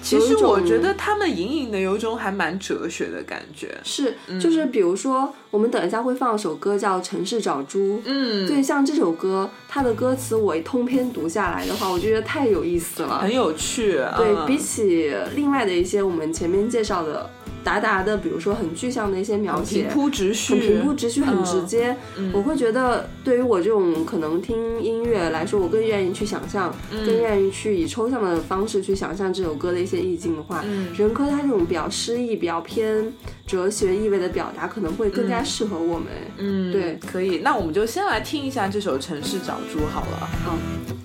[0.05, 7.97] 其实我觉得他们隐隐的有一种还蛮哲学的感觉，是，嗯就是比如说，我们等一下会放一首歌叫《城市找猪》。
[8.05, 13.17] 嗯，对，像这首歌，它的歌词我通篇读下来的话，我就觉得太有意思了。
[13.17, 17.27] 很有趣，对嗯比起另外的一些我们前面介绍的
[17.65, 21.97] 达达的，比如说很具象的一些描写平，铺直叙，很平铺直叙，很直嗯接。
[22.31, 33.11] 我会觉得，对于我这种可能听音乐来说，我更愿意去想象，嗯更愿意去以抽象的方式去想象这首歌的一些意境的话，嗯任科他这种比较诗意、比较偏
[33.47, 36.07] 哲学意味的表达，可能会更加适合我们。
[36.37, 40.29] 嗯，对可以，那我们就先来听一下这首《城市找猪》好了。
[40.43, 41.04] 好，我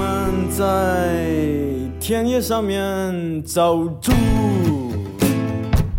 [0.00, 1.26] 我们在
[1.98, 4.12] 田野上面找猪，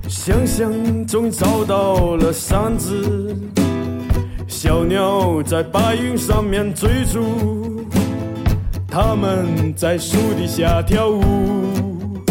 [0.07, 0.71] 想想
[1.05, 3.35] 终于找到了三只
[4.47, 7.85] 小鸟在白云上面追逐，
[8.89, 12.21] 他们在树底下跳舞，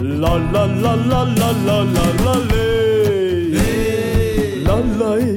[0.00, 1.84] 啦啦啦啦啦啦
[2.24, 3.52] 啦嘞，
[4.64, 4.72] 来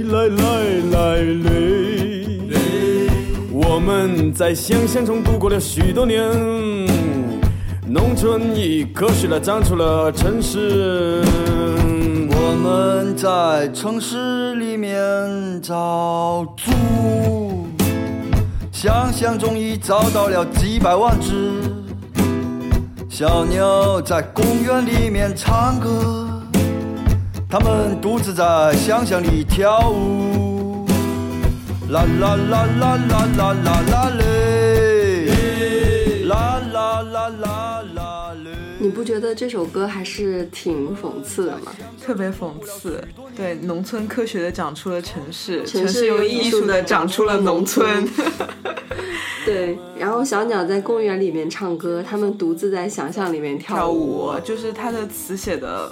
[0.10, 0.30] 来来
[0.92, 1.51] 来来。
[3.84, 6.22] 我们在想象中度过了许多年，
[7.88, 11.24] 农村以科学来长出了城市。
[12.30, 14.94] 我们在城市里面
[15.64, 17.66] 找猪，
[18.72, 21.52] 想象中已找到了几百万只。
[23.10, 26.30] 小鸟在公园里面唱歌，
[27.50, 30.51] 它们独自在想象里跳舞。
[31.92, 38.52] 啦啦啦啦啦啦啦啦嘞，啦啦啦啦啦嘞。
[38.80, 41.74] 你不觉得这首歌还是挺讽刺的吗？
[42.02, 43.04] 特别讽刺。
[43.36, 48.08] 对，农村科学的长出了城市，城市用艺艺术的长出了农村。
[49.46, 55.92] 对，然后小鸟在公园里面唱歌，他们独自在想象里面跳跳舞就是他的词写的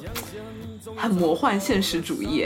[0.95, 2.45] 很魔幻现实主义。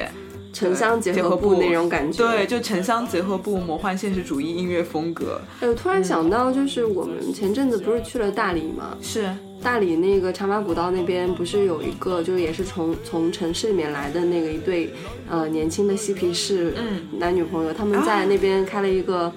[0.54, 2.26] 城乡结合部部那种感觉。
[2.26, 5.41] 对，就城乡结合部魔幻现实主义音乐风格。
[5.60, 8.95] 哎，我突然想到，就是我们前阵子不是去了大理吗？
[9.01, 9.30] 是，
[9.62, 14.93] 大理那个茶马古道那边不是有一个，就是也是从从城市里面来的那个一对
[15.30, 19.34] 呃年轻的嬉皮士嗯男女朋友，他们在那边开了一个。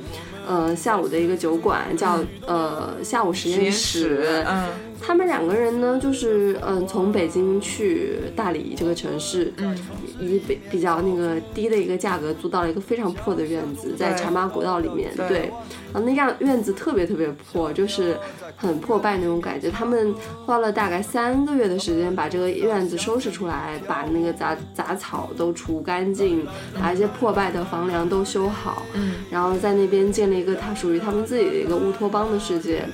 [0.49, 4.69] 呃，下午的一个酒馆叫呃下午实实验验室，嗯
[5.01, 9.77] 他们两个人呢，就是嗯，从北京去大理这个城市，嗯，
[10.19, 15.29] 以比比较那个低的一个价格租到了一个非常破的院子，在茶马古道里面，对。
[15.29, 15.53] 对，
[15.93, 18.17] 然后那样院子特别特别破，就是
[18.57, 19.71] 很破败那种感觉。
[19.71, 26.47] 他们花了大概三个月的时间把这个院子收拾出来，把那个杂杂草都除干净，
[26.81, 32.85] 把一些破败的房梁都修好，嗯，然后在那边建立一个他属于他们自己的一个乌托邦的世界。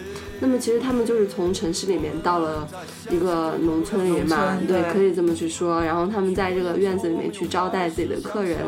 [0.42, 2.68] 那么其实他们就是从城市里面到了
[3.10, 5.80] 一个农村里面嘛对，对可以这么去说。
[5.80, 8.58] 然后他们在这个院子里面去招待自己的客人，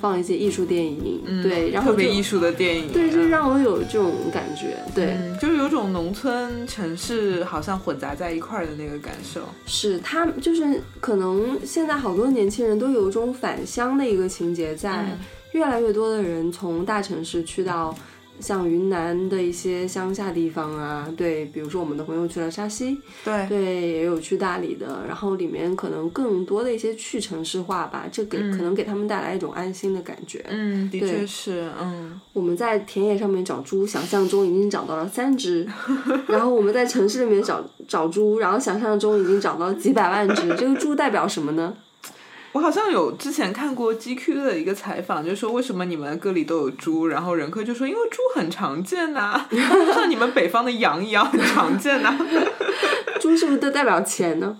[0.00, 2.92] 放一些艺术电影，对，特别艺术的电影。
[2.92, 9.42] 对，就嗯让我有这种感觉，对，嗯，就是有种农村城市好像混杂在一块儿的那个感受。
[9.64, 15.18] 是他们就是可能现在好多年轻人都有一种返乡的一个情节在，嗯
[15.52, 17.94] 越来越多的人从大城市去到
[18.42, 30.44] 像云南的一些乡下地方啊，对，比如说我们的朋友去了沙溪，对，对，也有去大理的，然后里面可能更多的一些去城市化吧，这给、可能给他们带来一种安心的感觉。
[30.48, 35.64] 嗯，的对确是，嗯，我们在田野上面找猪，想象中已经找到了三只，
[36.26, 40.48] 然后我们在城市里面找找猪，然后想象中已经找到了几百万只。
[40.56, 41.72] 这个猪代表什么呢？
[42.52, 52.14] 我好像有之前看过 GQ 的一个采访，就说为什么你们歌里都有猪，然后任科就说因为猪很常见呐、 就像你们北方的羊一样很常见呐、
[53.20, 54.56] 猪是不是都代表钱呢？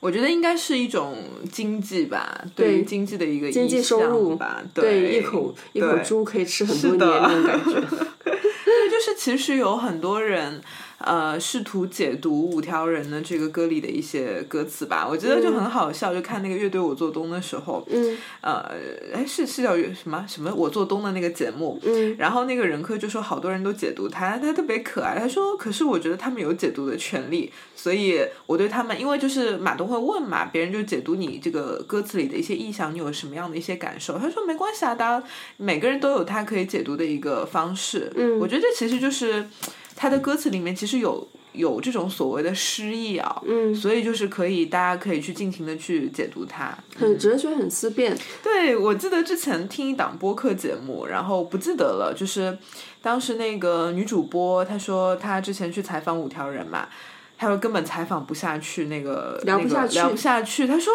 [0.00, 1.16] 我觉得应该是一种
[1.52, 7.72] 经济吧，对于经济的一个经济收入吧，对，一口一口猪可以吃很多年那种感觉。
[8.24, 10.62] 对，就是其实有很多人。
[11.04, 16.14] 呃，试图解读五条人的这个歌里的一些歌词吧，我觉得就很好笑。
[16.14, 18.70] 就看那个乐队我做东的时候，嗯呃，
[19.12, 25.18] 哎，是是叫什么什么我做东的那个节目，嗯然后那个人科就说好多人都解读他，他特别可爱。
[25.18, 34.18] 他说，可是我觉得他们有解读的权利，所以我对他们，因为就是马东会问嘛，别人就解读你这个歌词里的一些意象，你有什么样的一些感受？
[34.18, 35.26] 他说没关系啊，大家
[35.56, 38.10] 每个人都有他可以解读的一个方式。
[38.16, 39.46] 嗯我觉得这其实就是
[39.96, 46.76] 他的歌词里面其实有有这种所谓的诗意啊，嗯，所以就是可以大家可以去尽情的去解读它。
[46.96, 48.16] 很哲学，很思辨。
[48.42, 52.58] 对，我记得之前听一档播客节目，然后不记得了，就是
[53.00, 56.88] 当时那个女主播她说她之前去采访五条人嘛，
[57.38, 60.92] 她说根本采访不下去，那个聊不下去那个聊不下去，她说。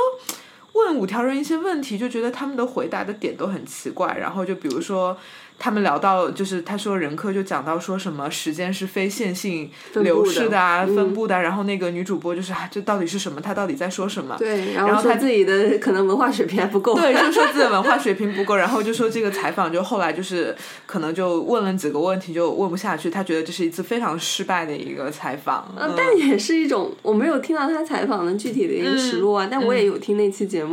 [0.86, 4.18] 问五条人一些问题，就觉得他们的回答的点都很奇怪。
[4.20, 5.18] 然后就比如说，
[5.58, 11.42] 他们聊到就是他说任科就讲到说什么时间是非线性流逝的啊，嗯分布的啊。
[11.42, 13.42] 然后那个女主播就是啊，这到底是什么？
[13.42, 14.36] 他到底在说什么？
[14.38, 16.96] 对，然然后他自己的可能文化水平还不够。
[16.96, 20.56] 对，就说自己的文化水平不够，然后就说这个采访就后来就是
[20.86, 25.74] 可能就问了几个问题就问不下去，他觉得这是一次非常失败的一个采访。
[25.78, 30.69] 呃嗯，但也是一种，我没有听到他采访的具体的一个实录啊，但我也有听那期节目，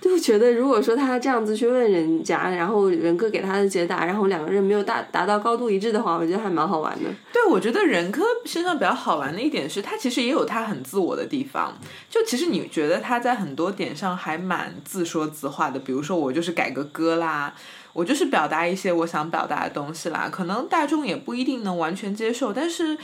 [0.00, 7.10] 就觉得如果说他这样子去问人家，然后任哥给他的解答，然后两个人没有达达到高度一致的话，我觉得还蛮好玩的。
[7.32, 11.76] 对，我觉得任科身上比较好玩的一点是，他其实也有他很自我的地方。
[12.08, 17.54] 就其实你觉得他在很多点上还蛮自说自话的，比如说我就是改个歌啦。
[17.92, 22.94] 我就是表达一些我想表达的东西啦，可能大众也不一定能完全接受，但是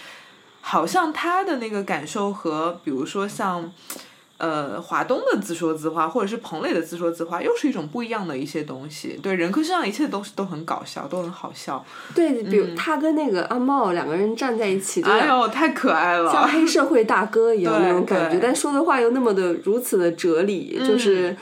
[0.60, 3.72] 好像他的那个感受和，比如说像，
[4.42, 9.16] 呃，华东的自说自话，或者是彭磊的自说自话，又是一种不一样的一些东西。
[9.22, 11.84] 对，人科身上一切东西都很搞笑，都很好笑。
[12.12, 16.28] 对，比如他跟那个阿茂两个人站在一起，哎呦，太可爱了！
[16.32, 21.36] 像黑社会大哥一样对那种感觉，但说的话又那么的如此的哲理，就是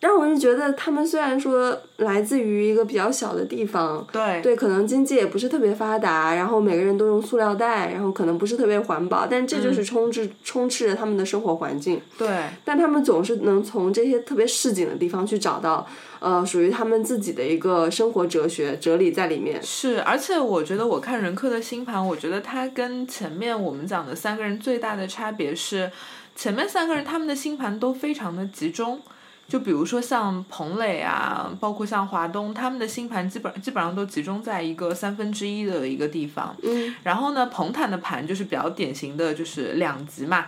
[0.00, 12.00] 让我就觉得他们虽然说来自于一个比较小的地方，对对，可能经济也不是特别发达，然后每个人都用塑料袋，然后可能不是特别环保，但这就是充斥、充斥着他们的生活环境。
[12.16, 12.28] 对
[12.64, 15.84] 但他们总是能从这些特别市井的地方去找到，
[16.20, 19.60] 呃，属于他们自己的一个生活哲学哲理在里面。
[19.60, 25.90] 是，而且我觉得我看任科的星盘，我觉得他跟前面我们讲的三个人最大的差别是，
[26.36, 29.00] 前面三个人他们的星盘都非常的集中。
[29.48, 36.54] 就比如说像彭磊啊，包括像华东，他们的星盘基本基本上都集中在一个三分之一的一个地方。
[36.62, 40.44] 嗯，然后呢，彭坦的盘就是比较典型的，就是两极嘛，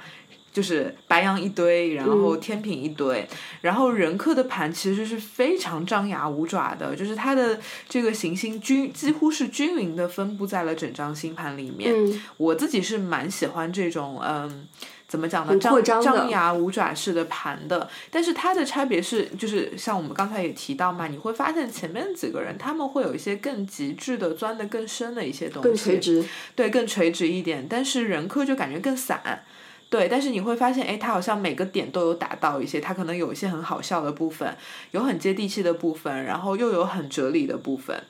[0.53, 3.27] 就是白羊一堆，然后天平一堆。
[3.63, 11.91] 然后人克的盘其实是非常张牙舞爪的，就是它的这个行星均几乎是均匀的分布在了整张星盘里面。
[11.95, 14.69] 嗯我自己是蛮喜欢这种嗯。
[15.11, 15.59] 怎么讲呢？
[15.59, 26.25] 张张张牙舞爪式的盘的，但是它的差别是，就是像我们刚才也提到嘛，你会发现前面几个人他们会有一些更极致的、钻的更深的一些东西，更垂直。
[26.55, 29.43] 对，更垂直一点，但是人科就感觉更散。
[29.89, 34.57] 对，但是你会发现，哎，他好像每个点都有打到一些，他可能有一些很好笑的部分，
[34.93, 38.01] 有很接地气的部分，然后又有很哲理的部分，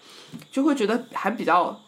[0.53, 1.81] 就会觉得还比较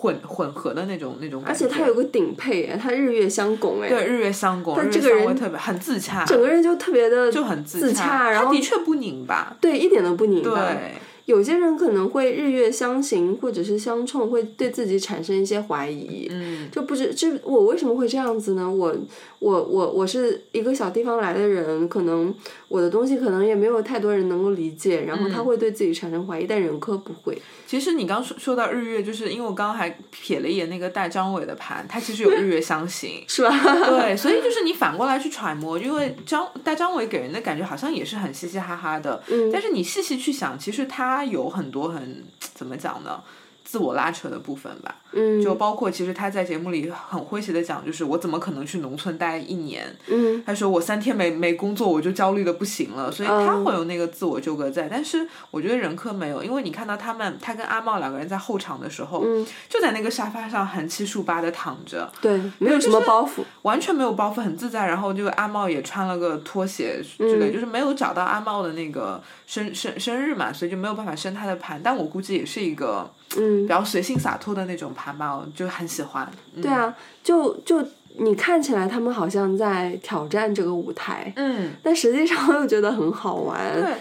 [0.00, 1.64] 混混合的那种那种感觉。
[1.64, 9.54] 而且他有个顶配，哎，他日月相拱，哎，对日月相拱，日但这个人很自洽，整个人就特别的就很自洽，然后他的确不拧巴。
[9.60, 10.72] 对一点都不拧巴。
[10.72, 10.94] 对，
[11.26, 16.28] 有些人可能会日月相刑或者是相冲，会对自己产生一些怀疑。
[16.30, 18.68] 嗯，就不知这我为什么会这样子呢？
[18.70, 18.96] 我
[19.40, 22.32] 我我我是一个小地方来的人，可能
[22.68, 27.40] 我的东西可能也没有太多人能够理解，然后嗯他会对自己产生怀疑，但人科不会。
[27.66, 33.24] 其实你刚说说到日月，就是因为我刚刚还瞥了一眼那个大张伟的盘，他其实有日月相刑。
[33.26, 33.50] 是吧？
[33.88, 42.22] 对，所以就是你反过来去揣摩，因为张大张伟给人的感觉好像也是很嘻嘻哈哈的，嗯但是你细细去想，其实他有很多很
[42.54, 43.22] 怎么讲呢？
[43.70, 49.86] 自我拉扯的部分吧，嗯，就包括其实他在节目里很诙谐的讲，就是我怎么可能去农村待一年？
[50.08, 54.88] 嗯他说我三天没没工作我就焦虑的不行了，所以他会有那个自我纠葛在。
[54.90, 63.44] 但是我觉得任科没有，因为你看到他们，他跟阿茂两个人在后场的时候，嗯就在那个沙发上横七竖八的躺着，对，没有什么包袱。
[63.62, 64.84] 完全没有包袱，很自在。
[64.86, 71.80] 然后就阿茂也穿了个拖鞋之类，嗯就是没有找到阿茂的那个生生生日嘛，所以就没有办法生他的盘。
[71.84, 76.30] 但我估计也是一个嗯比，较随性洒脱的那种盘吧，我就很喜欢。
[76.54, 77.86] 嗯、对，啊，就就
[78.18, 83.58] 你看起来他们好像在挑战这个舞台，嗯，但实际上又觉得很好玩。
[83.80, 83.92] 对。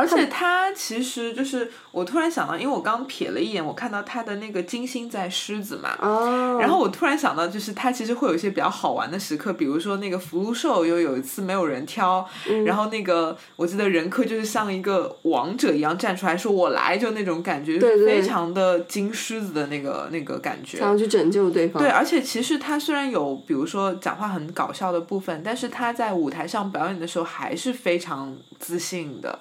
[0.00, 20.78] 而且他其实就是，我突然想到，因为我刚瞥了一眼，我看到他的那个金星在狮子嘛，哦，然后我突然想到，就是他其实会有一些比较好玩的时刻，比如说那个福禄寿又有一次没有人挑，嗯然后那个我记得任科就是像一个王者一样站出来说我来，就那种感觉，非常的金狮子的那个那个感觉。
[20.78, 21.82] 想要去拯救对方。
[21.82, 29.40] 对，而且其实他虽然有，比如说讲话很搞笑的部分，但是他在舞台上表演的时候还是非常自信的。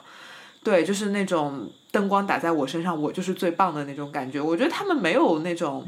[0.64, 4.42] 对，就是那种灯光打在我身上，我就是最棒的那种感觉。
[4.42, 5.86] 我觉得他们没有那种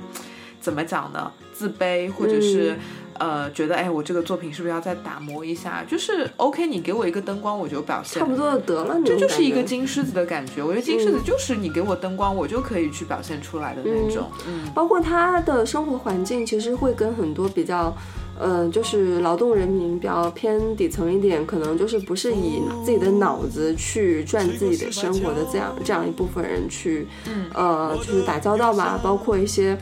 [0.59, 2.75] 怎么讲呢，自卑或者是、
[3.19, 5.83] 呃觉得哎，我这个作品是不是要再打磨一下？
[5.87, 8.19] 就是 OK，你给我一个灯光，我就表现。
[8.19, 9.81] 差不多得了，这就是一个金。
[9.81, 10.63] 金狮子的感觉。
[10.63, 14.31] 我觉得金狮子就是你给我灯光，我就可以去表现出来的那种。
[14.47, 17.95] 嗯包括他的生活环境，其实会跟很多比较，
[18.39, 27.07] 呃，就是劳动人民比较偏底层一点，可能就是不是以自己的脑子去赚自己的生活的这样这样一部分人去，
[27.53, 28.99] 呃，就是打交道吧。
[29.03, 29.77] 包括一些，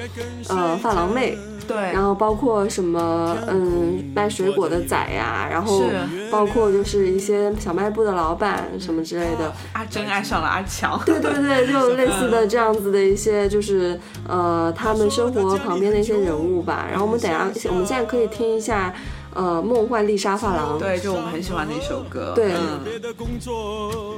[0.49, 1.37] 呃，发廊妹，
[1.69, 5.83] 对，然后包括什么，嗯，卖水果的仔呀，然后
[6.31, 9.53] 包括就是一些小卖部的老板什么之类的。
[9.73, 10.99] 阿珍爱上了阿强。
[11.05, 16.87] 对对对，就 类似的这样子的一些，就是呃，他们生活旁边的一些人物吧。
[16.89, 18.91] 然后我们等下，我们现在可以听一下，
[19.35, 20.75] 呃，《梦幻丽莎发廊》。
[20.79, 22.33] 对，就我们很喜欢的一首歌。
[22.35, 24.15] 对嗯，别的工作。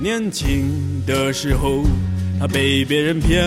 [0.00, 1.82] 年轻的时候，
[2.40, 3.44] 他被别人骗，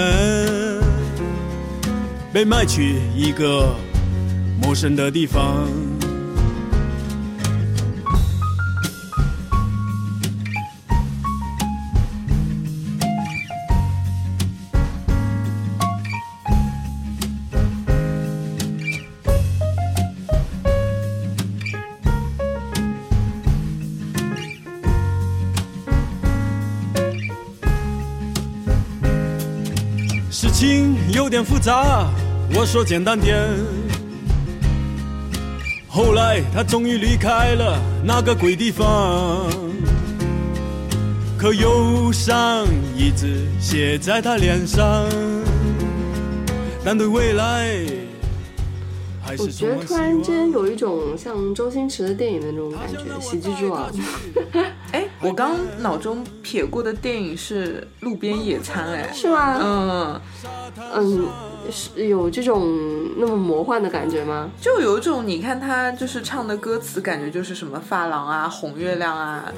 [2.33, 3.75] 被卖去一个
[4.59, 5.67] 陌生的地方。
[30.31, 32.22] 事情有点复杂。
[32.55, 33.35] 我说简单点。
[35.87, 39.47] 后来他终于离开了那个鬼地方，
[41.37, 45.07] 可忧伤一直写在他脸上，
[46.85, 47.75] 但对未来
[49.21, 50.21] 还我觉得突然。
[50.21, 53.91] 间有一种像周星驰的电影的那种感觉，喜剧之王。
[55.23, 59.57] 哎，我刚脑中撇过的电影是《路边野餐》，哎，是吗？
[59.61, 60.21] 嗯，
[60.93, 61.27] 嗯，
[61.71, 64.49] 是有这种那么魔幻的感觉吗？
[64.61, 69.51] 就有一种你看他就是唱的歌词，感觉就是什么发廊啊、红月亮啊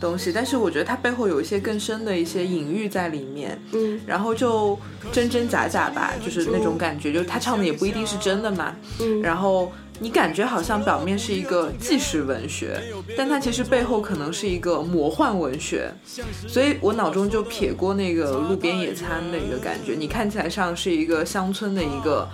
[0.00, 3.60] 东西，但是我觉得他背后有一些更深的一些隐喻在里面。
[3.72, 4.78] 嗯然后就
[5.12, 8.74] 真真假假吧，就是那种感觉，就是他唱的也不一定是真的嘛。
[9.00, 9.70] 嗯然后
[10.02, 12.80] 你感觉好像表面是一个纪实文学，
[13.18, 15.92] 但它其实背后可能是一个魔幻文学，
[16.48, 19.94] 所以我脑中就撇过那个路边野餐的一个感觉。
[19.94, 22.26] 你看起来像是一个乡村的一个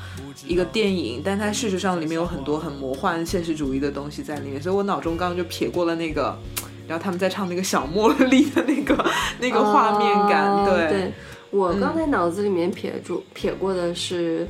[0.47, 6.39] 一个电影，但它事实上里面有很多很魔幻现实主义的东西在里面，所以我脑中刚刚就撇过了那个。
[6.87, 8.95] 然后他们在唱那个小茉莉的那个
[9.41, 11.13] 那个画面感，哦对对，
[11.51, 14.47] 我刚才脑子里面撇住撇过的是。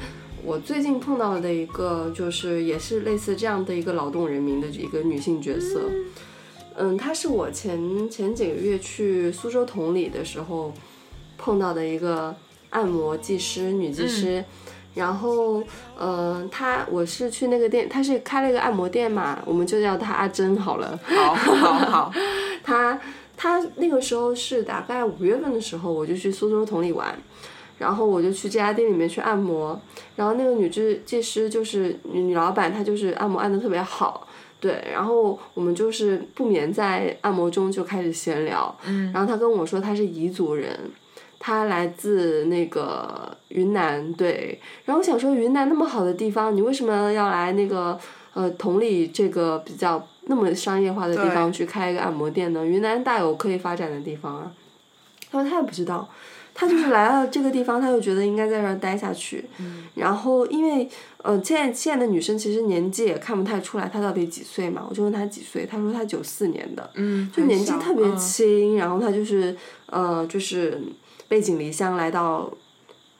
[0.46, 5.90] 我最近碰到的一个，就是也是类似这样的一个劳动人民的一个女性角色，
[6.76, 10.72] 嗯，她是我前前几个月去苏州同里的时候
[11.36, 12.32] 碰到的一个
[12.70, 14.44] 按摩技师，女技师。
[14.94, 15.62] 然后，
[15.98, 20.98] 呃，她我是去那个店，她是开了一个按摩店嘛，我们就叫她阿珍好了。
[21.02, 22.12] 好好好，
[22.62, 22.98] 她
[23.36, 27.14] 她那个时候是大概五月份的时候，我就去苏州同里玩，
[27.78, 29.78] 然后我就去这家店里面去按摩，
[30.16, 34.26] 然后那个女技技师就是女女老板，她就是按摩按的特别好。
[34.58, 40.74] 对，然后我们就是不免在按摩中就开始闲聊，嗯，然后她跟我说她是彝族人，
[41.38, 47.98] 她来自那个云南，对，然后我想说云南那么好的地方，你为什么要来那个
[48.32, 52.64] 呃同里这个比较那么商业化的地方去开一个按摩店呢？
[52.64, 54.50] 云南大有可以发展的地方啊。
[55.30, 56.08] 她说她也不知道，
[56.58, 59.44] 他就是来了这个地方，他就觉得应该在这儿待下去。
[59.94, 60.88] 然后因为
[61.22, 69.54] 呃，现在现在的女生其实年纪也看不太出来她到底几岁嘛，我就问她几岁，她说她九四年的，嗯，就年纪特别嗯轻，然后她就是
[69.86, 70.80] 呃，就是
[71.28, 72.50] 背井离乡来到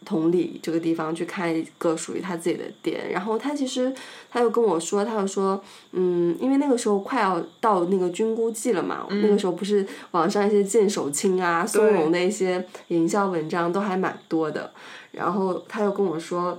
[0.06, 3.10] 同里这个地方去开一个属于他自己的店。
[3.10, 3.92] 然后他其实
[4.30, 14.72] 他又跟我说，他又说，嗯，因为那个时候快要到那个菌菇季了嘛，那个时候不是网上一些剑手青啊、松茸的一些营销文章都还蛮多的。
[15.10, 16.56] 然后他又跟我说，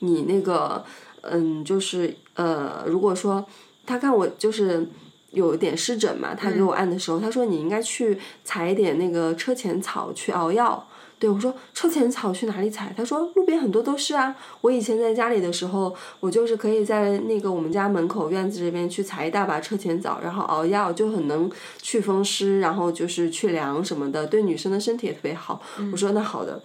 [0.00, 0.84] 你那个，
[1.22, 3.46] 嗯，就是呃，如果说
[3.86, 4.84] 他看我就是
[5.30, 10.84] 有点湿疹嘛，他给我按的时候，他说你应该去采一点那个车前草去熬药。
[11.24, 12.92] 对我说车前草去哪里采？
[12.94, 14.36] 他说路边很多都是啊。
[14.60, 21.50] 我以前在家里的时候，我就是可以在那个我们家门口院子这边去采一大把车前草，然后熬药，就很能
[21.80, 25.62] 祛风湿，然后就是去凉什么的，对女生的身体也特别好。
[25.90, 26.60] 我说那好的，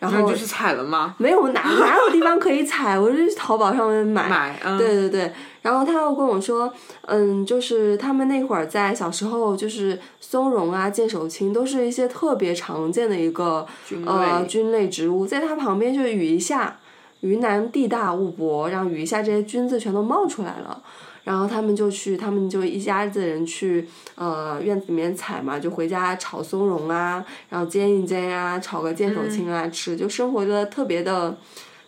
[0.00, 1.14] 然后就是采了吗？
[1.18, 4.28] 没有哪哪有地方可以采，我就去淘宝上面买。
[4.28, 5.32] 买，嗯，对对对，
[5.62, 16.78] 然后他又跟我说，嗯，就是他们那会儿在小时候，就是松茸啊、剑手青都是一些特别常见的一个菌呃菌类植物，在它旁边就是雨一下，
[17.20, 20.82] 云南地大物博，让雨一下这些菌子全都冒出来了。
[21.22, 31.36] 然后他们就去，他们就一家子人去，呃，院子里面采嘛，就回家炒松茸啊，然后煎一煎啊，炒个剑手青啊、吃，就生活的特别的，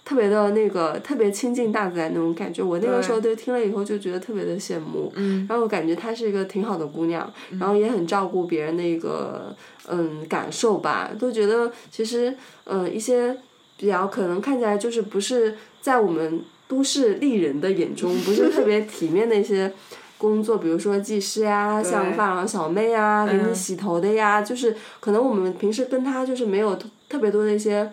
[0.04, 2.62] 特别的那个，特别亲近大自然那种感觉。
[2.62, 9.54] 我那个时候就听了以后就觉得特别的羡慕，嗯，然后我感觉她是一个挺好的姑娘，然后也很照顾别人的一个
[9.88, 12.34] 嗯感受吧，都觉得其实
[12.64, 13.36] 嗯一些
[13.76, 19.72] 比较可能看起来就是不是在我们都市丽人的眼中不是特别体面的一些
[20.18, 23.54] 工作，比如说技师呀，像发廊小妹啊，给你嗯。
[23.54, 27.88] 洗头的呀，就是可能我们平时跟她就是没有特特别多的一些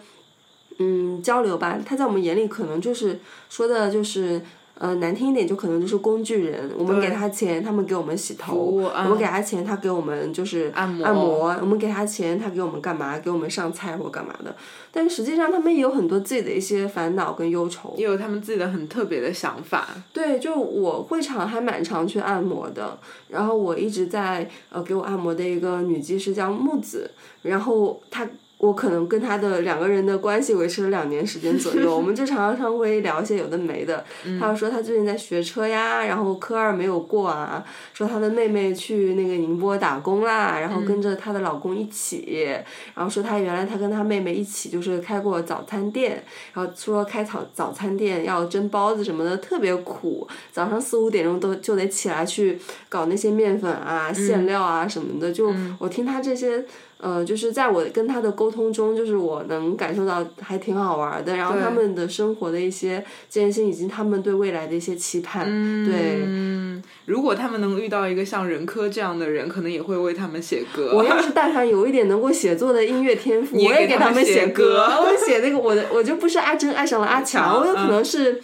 [0.80, 3.20] 嗯交流吧，他在我们眼里可能就是
[3.50, 4.42] 说的就是。
[4.82, 13.20] 呃，难听一点就可能就是工具人，我们给他钱，他们给我们洗头，我嗯们给他钱，他给我们就是按摩按摩，我们给他钱，他给我们干嘛？
[13.20, 14.56] 给我们上菜或干嘛的。
[14.90, 17.94] 但实际上，他们也有很多自己的一些烦恼跟忧愁。
[17.98, 19.86] 也有他们自己的很特别的想法。
[20.14, 27.12] 对，就我会场还蛮常去按摩的，然后我一直在呃给我按摩的一个女技师叫木子，
[27.42, 28.26] 然后她
[28.60, 34.04] 我可能跟他的两个人的关系维持了两年时间左右，我们就常常会聊一些有的没的。
[34.38, 42.50] 他就说他最近在学车呀，然后科二没有过啊，说他的妹妹去那个宁波打工啦，然后跟着她的老公一起，
[42.94, 46.22] 然后说他原来他跟他妹妹一起就是开过早餐店，
[46.54, 56.66] 然后说开早早餐店要蒸包子什么的特别苦，早上四五点钟都就得起来去搞那些面粉啊、馅料啊什么的，就我听他这些。
[57.02, 65.46] 呃，就是在我跟他的沟通中，就是我能感受到还挺好玩的，然后他们的生活的一些艰辛，以及他们对未来的一些期盼，
[65.86, 66.22] 对。
[66.26, 70.92] 嗯，如果他们能遇到一个像任科这样的人，可能也会为他们写歌。
[70.94, 78.42] 我要是但凡有一点能够写作的音乐天赋，也我也给他们写写歌我写那个我的，我就不是阿珍爱上了阿强，我有可嗯能是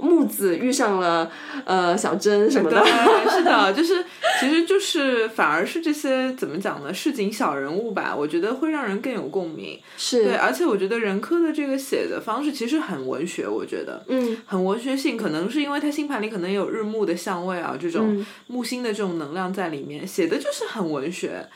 [0.00, 1.30] 木子遇上了
[1.64, 2.84] 呃小珍什么的。
[3.30, 4.04] 是的，就是
[4.40, 6.92] 其实就是反而是这些怎么讲呢？
[6.92, 9.78] 市井小人物吧，我觉得会让人更有共鸣。
[9.96, 14.04] 是，对，而且我觉得任科的这个写的方式其实很文学，我觉得。
[14.08, 21.46] 嗯，很文学性，可能是因为他星盘里可能有日木的相位啊，这种嗯木星的这种能量在里面，写的就是很文学。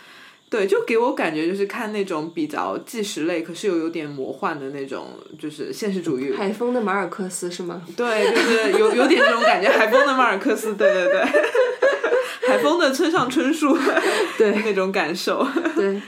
[0.54, 6.32] 对，就给我感觉就是看那种比较纪实类，可是又有点魔幻的那种，就是现实主义。
[6.32, 7.82] 海风的马尔克斯是吗？
[7.96, 11.20] 对，就是有有点这种感觉，海风的马尔克斯，对对对，
[12.46, 13.76] 海风的村上春树，
[14.38, 15.44] 对那种感受。
[15.74, 16.00] 对，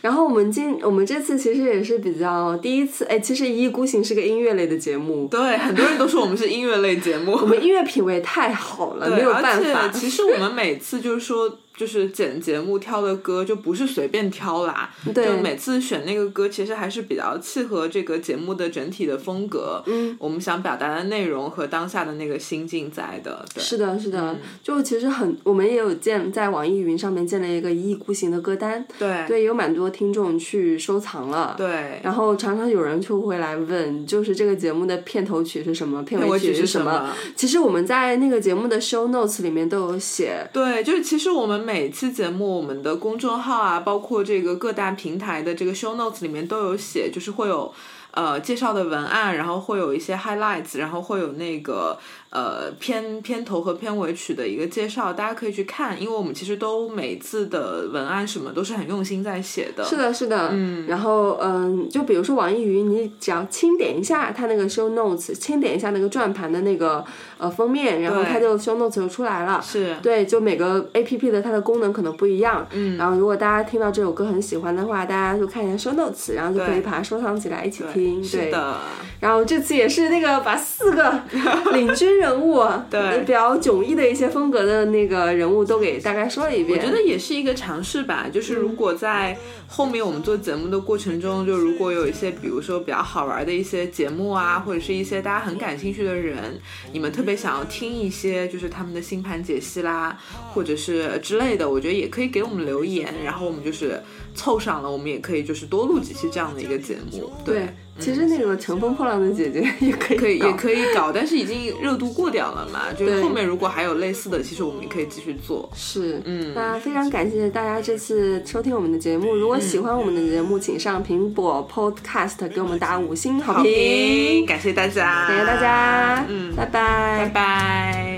[0.00, 14.90] 然后我们今我们这次其实也是比较第一次，哎，其实一意孤行是个音乐类的节目，对，很多人都说我们是音乐类节目，我们音乐品味太好了，没有办法其实我们每次就是说，就是剪节目挑的歌，就不是随便挑啦。
[15.14, 19.82] 对就每次选那个歌，其实还是比较契合这个节目的整体的风格。
[19.86, 23.44] 嗯，我们想表达的内容和当下的那个心境在的。
[23.54, 31.54] 对是的，是嗯的，就其实很，我们也有建在网易云上面建了一个一意孤行的歌单，对对，有蛮多听众去收藏了。
[31.56, 40.46] 对然后常常有人就会来问，就是这个节目的片头曲是什么，片片尾曲曲是什是什么其实我们在那个节目的 show notes 里面都有写。
[40.52, 47.72] 对，就是其实我们每期节目，我们的公众号啊，包括这个各大平台的这个 show notes 里面都有写，就是会有
[48.10, 51.96] 呃介绍的文案，然后会有一些 highlights，然后会有那个
[52.32, 59.84] 呃片片头和片尾曲的一个介绍，大家可以去看，因为我们其实都每次的文案什么都是很用心在写的。
[59.84, 67.04] 是的，是的，嗯，然后嗯，就比如说网易云，你只要轻点一下它那个 show notes，轻点一下那个转盘的那个
[67.36, 69.60] 呃封面，然后它就 show notes 就出来了。
[69.62, 78.22] 是，对，就每个 A P P 的它的功能可能不一样，嗯，然后如果大家听到这首歌很喜欢的话，大家就看一下 show notes，然后就可以把它收藏起来一起听，对。
[78.22, 78.78] 是的，
[79.20, 81.22] 然后这次也是那个把四个
[81.74, 86.78] 领军人物，对比较迥异的一些风格的那个人物都给大概说了一遍。
[86.78, 96.60] 我觉得也是一个尝试吧，就是如果在后面我们做节目的过程中，就如果有一些比如说比较好玩的一些节目啊，或者是一些大家很感兴趣的人，
[96.92, 100.16] 你们特别想要听一些就是他们的星盘解析啦，
[100.54, 104.00] 或者是之类的，我觉得也可以给我们留言，然后我们就是
[104.34, 107.32] 凑上了，我们也可以就是多录几期这样的一个节目。
[107.44, 107.68] 对，
[107.98, 115.70] 其实那个乘风破浪的姐姐也可以可以也可以搞，但是已经热度过掉了嘛，就是后面如果还有类似的，其实我们也可以继续做。
[115.74, 119.34] 是，嗯那非常感谢大家这次收听我们的节目。
[119.34, 124.46] 如果喜欢我们的节目，请上苹果 Podcast 给我们打五星好好，评。
[124.46, 128.11] 感谢大家，感谢大家，嗯拜拜，拜拜。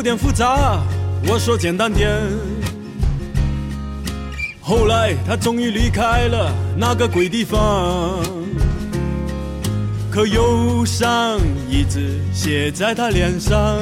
[0.00, 0.82] 有点复杂，
[1.28, 2.10] 我说简单点。
[4.58, 8.18] 后来他终于离开了那个鬼地方，
[10.10, 11.38] 可忧伤
[11.68, 13.76] 一直写在他脸上，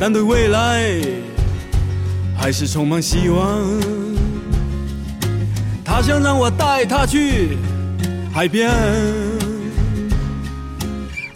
[0.00, 0.90] 但对未来
[2.36, 3.60] 还是充满希望。
[5.84, 7.56] 他想让我带他去
[8.34, 8.72] 海边。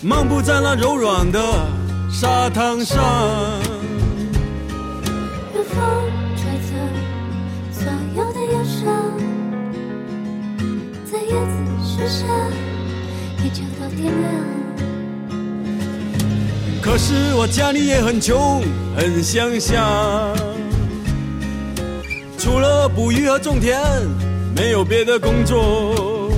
[0.03, 1.41] 漫步在那柔软的
[2.11, 2.97] 沙滩上，
[5.55, 5.77] 有风
[6.37, 6.73] 吹走
[7.71, 7.83] 所
[8.17, 8.87] 有的忧伤，
[11.05, 11.55] 在叶子
[11.85, 12.25] 树下
[13.45, 14.25] 依旧到天亮。
[16.81, 18.63] 可是我家里也很穷，
[18.97, 20.35] 很乡下，
[22.39, 23.79] 除了捕鱼和种田，
[24.57, 26.31] 没有别的工作，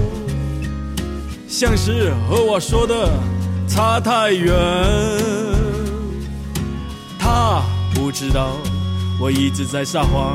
[1.47, 3.11] 像是和我说的
[3.69, 5.38] 差太远。
[7.29, 7.63] 他
[7.95, 8.57] 不知道
[9.21, 10.35] 我一直在撒谎。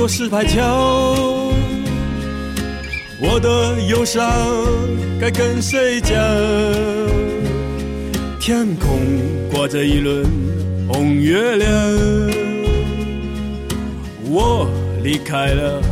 [0.00, 1.52] 过石牌桥，
[3.20, 4.26] 我的忧伤
[5.20, 6.16] 该跟谁讲？
[8.40, 8.98] 天空
[9.52, 10.24] 挂着一轮
[10.88, 11.70] 红月亮，
[14.24, 14.70] 我
[15.02, 15.82] 离开了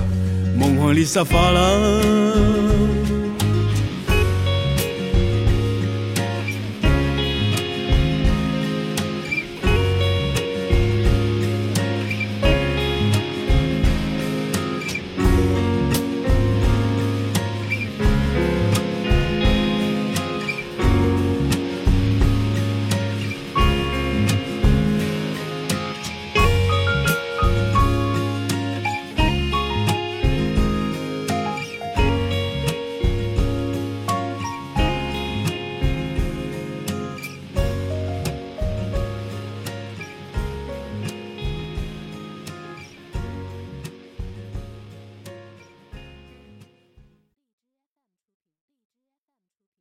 [0.59, 2.88] 梦幻里沙发廊。